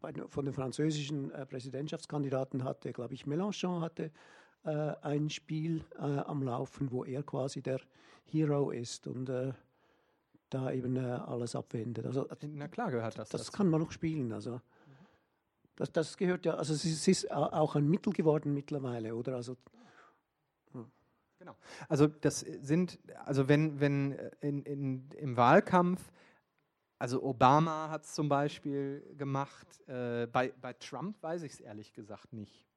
[0.00, 4.10] bei, von den französischen äh, Präsidentschaftskandidaten hatte, glaube ich, Mélenchon hatte
[4.64, 4.70] äh,
[5.02, 7.80] ein Spiel äh, am Laufen, wo er quasi der
[8.24, 9.30] Hero ist und
[10.50, 12.06] da eben alles abwendet.
[12.06, 13.28] Also, Na klar gehört das.
[13.28, 13.52] Das dazu.
[13.52, 14.32] kann man noch spielen.
[14.32, 14.60] Also,
[15.76, 19.36] das, das gehört ja, also es ist, es ist auch ein Mittel geworden mittlerweile, oder?
[19.36, 19.56] Also,
[21.40, 21.56] Genau.
[21.88, 26.12] Also das sind, also wenn, wenn in, in, im Wahlkampf,
[26.98, 31.92] also Obama hat es zum Beispiel gemacht, äh, bei, bei Trump weiß ich es ehrlich
[31.92, 32.70] gesagt nicht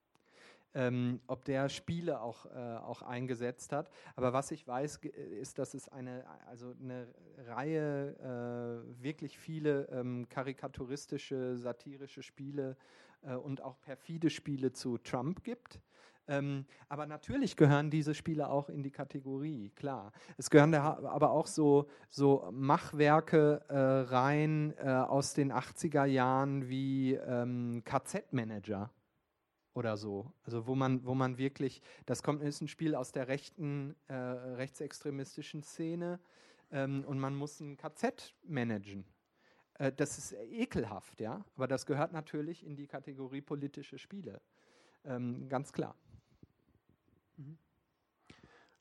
[0.76, 3.90] ähm, ob der Spiele auch, äh, auch eingesetzt hat.
[4.16, 4.98] Aber was ich weiß,
[5.40, 7.08] ist, dass es eine, also eine
[7.48, 12.76] Reihe, äh, wirklich viele ähm, karikaturistische, satirische Spiele
[13.22, 15.80] äh, und auch perfide Spiele zu Trump gibt.
[16.28, 20.12] Ähm, aber natürlich gehören diese Spiele auch in die Kategorie, klar.
[20.38, 27.16] Es gehören aber auch so, so Machwerke äh, rein äh, aus den 80er Jahren wie
[27.16, 28.90] ähm, KZ-Manager
[29.74, 30.32] oder so.
[30.44, 34.14] Also wo man, wo man wirklich, das kommt, ist ein Spiel aus der rechten, äh,
[34.14, 36.20] rechtsextremistischen Szene
[36.72, 39.06] ähm, und man muss ein KZ managen.
[39.76, 44.42] Äh, das ist ekelhaft, ja, aber das gehört natürlich in die Kategorie politische Spiele.
[45.06, 45.96] Ähm, ganz klar.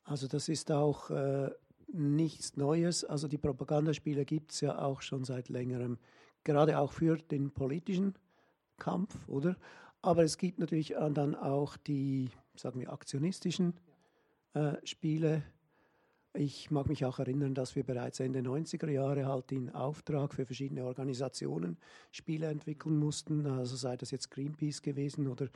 [0.03, 1.49] Also das ist auch äh,
[1.93, 3.03] nichts Neues.
[3.05, 5.97] Also die Propagandaspiele gibt es ja auch schon seit längerem,
[6.43, 8.15] gerade auch für den politischen
[8.77, 9.55] Kampf, oder?
[10.01, 13.73] Aber es gibt natürlich dann auch die, sagen wir, aktionistischen
[14.53, 15.43] äh, Spiele.
[16.33, 20.45] Ich mag mich auch erinnern, dass wir bereits Ende 90er Jahre halt in Auftrag für
[20.45, 21.77] verschiedene Organisationen
[22.11, 23.45] Spiele entwickeln mussten.
[23.45, 25.47] Also sei das jetzt Greenpeace gewesen oder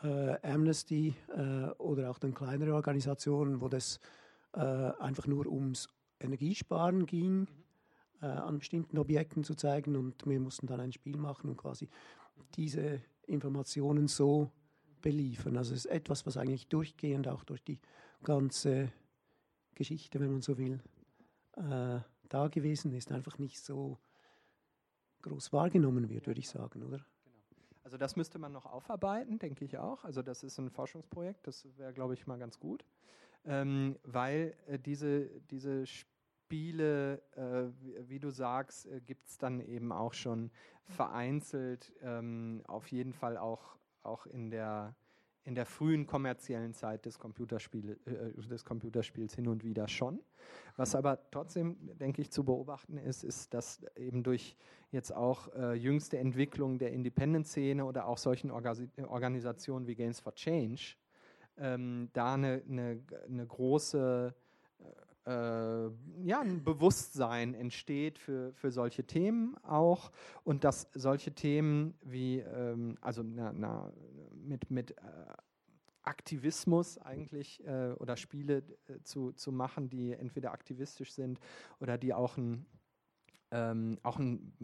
[0.00, 4.00] Amnesty äh, oder auch dann kleinere Organisationen, wo das
[4.54, 5.88] äh, einfach nur ums
[6.20, 7.46] Energiesparen ging, mhm.
[8.20, 11.88] äh, an bestimmten Objekten zu zeigen und wir mussten dann ein Spiel machen und quasi
[12.54, 14.50] diese Informationen so
[15.00, 15.56] beliefern.
[15.56, 17.80] Also es ist etwas, was eigentlich durchgehend auch durch die
[18.22, 18.92] ganze
[19.74, 20.80] Geschichte, wenn man so will,
[21.56, 23.98] äh, da gewesen ist, einfach nicht so
[25.22, 27.04] groß wahrgenommen wird, würde ich sagen, oder?
[27.84, 30.04] Also das müsste man noch aufarbeiten, denke ich auch.
[30.04, 32.84] Also das ist ein Forschungsprojekt, das wäre, glaube ich, mal ganz gut,
[33.44, 39.60] ähm, weil äh, diese, diese Spiele, äh, wie, wie, du sagst, äh, gibt es dann
[39.60, 40.50] eben auch schon
[40.84, 44.94] vereinzelt, ähm, auf jeden Fall auch, auch in der
[45.44, 50.20] in der frühen kommerziellen Zeit des, Computerspiel, äh, des Computerspiels hin und wieder schon.
[50.76, 54.56] Was aber trotzdem, denke ich, zu beobachten ist, ist, dass eben durch
[54.90, 60.34] jetzt auch äh, jüngste Entwicklung der Independent-Szene oder auch solchen Organ Organisationen wie Games for
[60.34, 60.96] Change
[61.58, 64.34] ähm, da eine, eine, eine große
[65.26, 65.86] äh,
[66.24, 70.10] ja, ein Bewusstsein entsteht für, für solche Themen auch
[70.44, 73.92] und dass solche Themen wie, ähm, also na, na,
[74.42, 75.02] mit, mit äh,
[76.02, 81.38] Aktivismus eigentlich äh, oder Spiele äh, zu, zu machen, die entweder aktivistisch sind
[81.80, 82.66] oder die auch ein
[83.52, 84.54] ähm, auch einen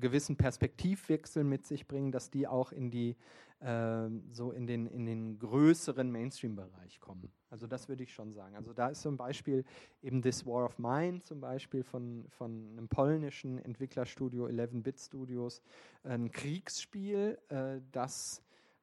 [0.00, 3.16] gewissen Perspektivwechsel mit sich bringen, dass die auch in die
[3.60, 7.30] äh, so in den in den größeren Mainstream-Bereich kommen.
[7.50, 8.56] Also das würde ich schon sagen.
[8.56, 9.64] Also da ist zum Beispiel
[10.00, 15.60] eben This War of Mine zum Beispiel von, von einem polnischen Entwicklerstudio 11-Bit Studios
[16.02, 18.42] ein Kriegsspiel, äh, das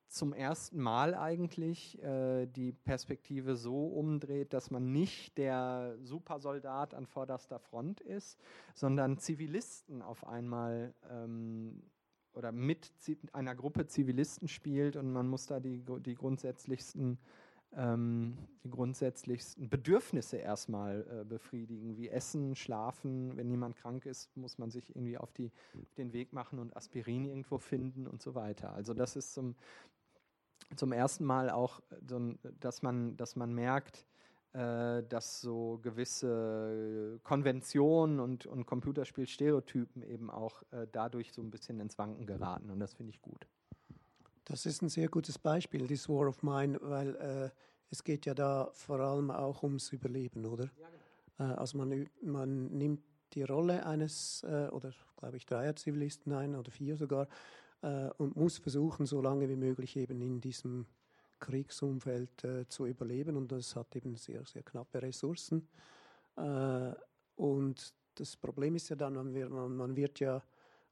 [0.09, 7.05] zum ersten Mal eigentlich äh, die Perspektive so umdreht, dass man nicht der Supersoldat an
[7.05, 8.39] vorderster Front ist,
[8.73, 11.83] sondern Zivilisten auf einmal ähm,
[12.33, 12.91] oder mit
[13.33, 17.19] einer Gruppe Zivilisten spielt und man muss da die, die grundsätzlichsten
[17.75, 23.35] ähm, die grundsätzlichsten Bedürfnisse erstmal äh, befriedigen, wie Essen, Schlafen.
[23.37, 26.75] Wenn jemand krank ist, muss man sich irgendwie auf, die, auf den Weg machen und
[26.75, 28.73] Aspirin irgendwo finden und so weiter.
[28.73, 29.55] Also das ist zum,
[30.75, 34.05] zum ersten Mal auch, so, dass, man, dass man merkt,
[34.53, 41.79] äh, dass so gewisse Konventionen und, und Computerspielstereotypen eben auch äh, dadurch so ein bisschen
[41.79, 42.69] ins Wanken geraten.
[42.69, 43.47] Und das finde ich gut.
[44.45, 47.49] Das ist ein sehr gutes Beispiel, This War of Mine, weil äh,
[47.91, 50.65] es geht ja da vor allem auch ums Überleben, oder?
[50.65, 50.87] Ja,
[51.37, 51.51] genau.
[51.51, 53.03] Äh, also man, man nimmt
[53.33, 57.27] die Rolle eines, äh, oder glaube ich, dreier Zivilisten ein oder vier sogar,
[57.81, 60.85] äh, und muss versuchen, so lange wie möglich eben in diesem
[61.39, 63.37] Kriegsumfeld äh, zu überleben.
[63.37, 65.67] Und das hat eben sehr, sehr knappe Ressourcen.
[66.35, 66.91] Äh,
[67.35, 70.43] und das Problem ist ja dann, man wird, man, wird ja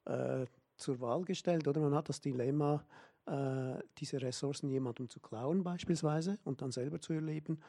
[0.06, 2.84] äh, zur Wahl gestellt oder man hat das Dilemma,
[3.26, 7.60] äh, diese Ressourcen jemandem zu klauen beispielsweise und dann selber zu erleben.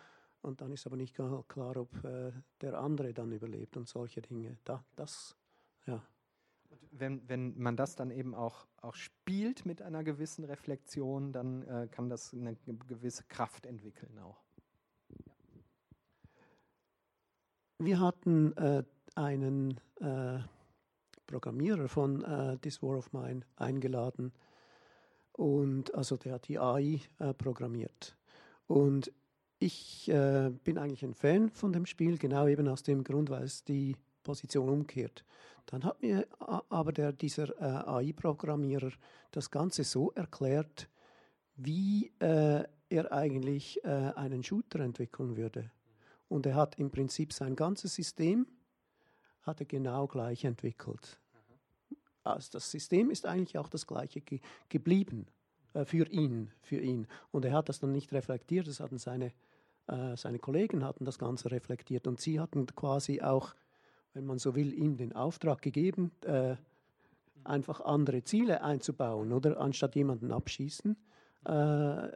[0.41, 4.57] Und dann ist aber nicht klar, ob äh, der andere dann überlebt und solche Dinge.
[4.63, 5.35] Da, das,
[5.85, 6.01] ja
[6.91, 11.87] wenn, wenn man das dann eben auch, auch spielt mit einer gewissen Reflexion, dann äh,
[11.89, 14.43] kann das eine gewisse Kraft entwickeln auch.
[17.77, 18.83] Wir hatten äh,
[19.15, 20.39] einen äh,
[21.27, 24.33] Programmierer von äh, This War of Mine eingeladen
[25.31, 28.17] und also der hat die AI äh, programmiert.
[28.67, 29.13] Und
[29.59, 33.43] ich äh, bin eigentlich ein Fan von dem Spiel, genau eben aus dem Grund, weil
[33.43, 33.95] es die
[34.29, 35.25] Position umkehrt.
[35.65, 36.27] Dann hat mir
[36.69, 38.91] aber der, dieser äh, AI-Programmierer
[39.31, 40.87] das Ganze so erklärt,
[41.55, 45.71] wie äh, er eigentlich äh, einen Shooter entwickeln würde.
[46.27, 48.45] Und er hat im Prinzip sein ganzes System
[49.41, 51.19] hat er genau gleich entwickelt.
[52.23, 55.25] Also das System ist eigentlich auch das gleiche ge geblieben
[55.73, 57.07] äh, für ihn, für ihn.
[57.31, 59.33] Und er hat das dann nicht reflektiert, das hatten seine,
[59.87, 63.55] äh, seine Kollegen hatten das Ganze reflektiert und sie hatten quasi auch
[64.19, 66.57] wenn man so will, ihm den Auftrag gegeben, äh,
[67.45, 70.97] einfach andere Ziele einzubauen, oder anstatt jemanden abschießen,
[71.45, 72.09] äh,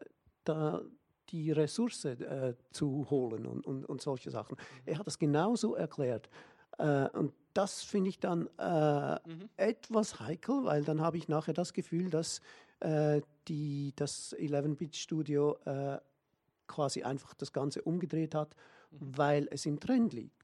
[0.43, 0.82] da
[1.30, 4.58] die Ressource äh, zu holen und, und, und solche Sachen.
[4.86, 6.30] Er hat das genauso erklärt.
[6.78, 9.49] Äh, und das finde ich dann äh, mhm.
[9.56, 12.41] etwas heikel, weil dann habe ich nachher das Gefühl, dass
[12.82, 15.99] äh, die, das 11-Bit-Studio äh,
[16.68, 18.58] quasi einfach das Ganze umgedreht hat,
[18.91, 18.97] mhm.
[19.18, 20.43] weil es im Trend liegt.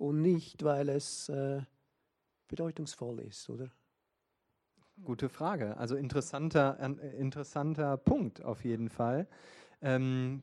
[0.00, 1.60] Und nicht, weil es äh,
[2.48, 3.70] bedeutungsvoll ist, oder?
[5.04, 5.76] Gute Frage.
[5.76, 9.28] Also interessanter, äh, interessanter Punkt auf jeden Fall.
[9.82, 10.42] Ähm,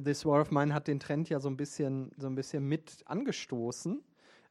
[0.00, 3.02] This War of Mine hat den Trend ja so ein bisschen, so ein bisschen mit
[3.06, 4.00] angestoßen.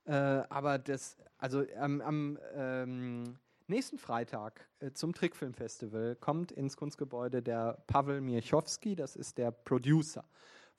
[0.03, 7.41] Äh, aber das, also ähm, am ähm, nächsten Freitag äh, zum Trickfilmfestival kommt ins Kunstgebäude
[7.41, 10.25] der Pavel Mirchowski, das ist der Producer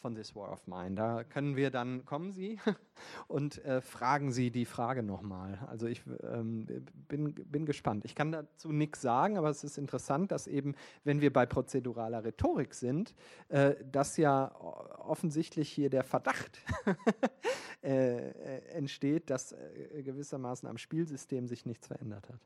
[0.00, 0.94] von This War of Mine.
[0.94, 2.58] Da können wir dann, kommen Sie
[3.28, 5.58] und äh, fragen Sie die Frage nochmal.
[5.66, 6.66] Also ich ähm,
[7.08, 8.04] bin, bin gespannt.
[8.04, 10.74] Ich kann dazu nichts sagen, aber es ist interessant, dass eben,
[11.04, 13.14] wenn wir bei prozeduraler Rhetorik sind,
[13.48, 14.54] äh, dass ja
[14.98, 16.60] offensichtlich hier der Verdacht
[17.82, 22.40] äh, äh, entsteht, dass äh, gewissermaßen am Spielsystem sich nichts verändert hat.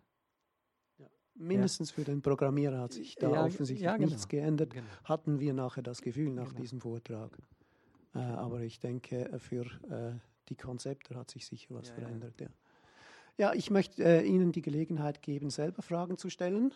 [1.43, 1.95] Mindestens ja.
[1.97, 4.09] für den Programmierer hat sich da ja, offensichtlich ja, genau.
[4.09, 4.87] nichts geändert, genau.
[5.05, 6.61] hatten wir nachher das Gefühl nach genau.
[6.61, 7.37] diesem Vortrag.
[8.15, 10.13] Äh, aber ich denke, äh, für äh,
[10.49, 12.41] die Konzepte hat sich sicher was verändert.
[12.41, 12.47] Ja.
[13.39, 16.73] ja, ich möchte äh, Ihnen die Gelegenheit geben, selber Fragen zu stellen,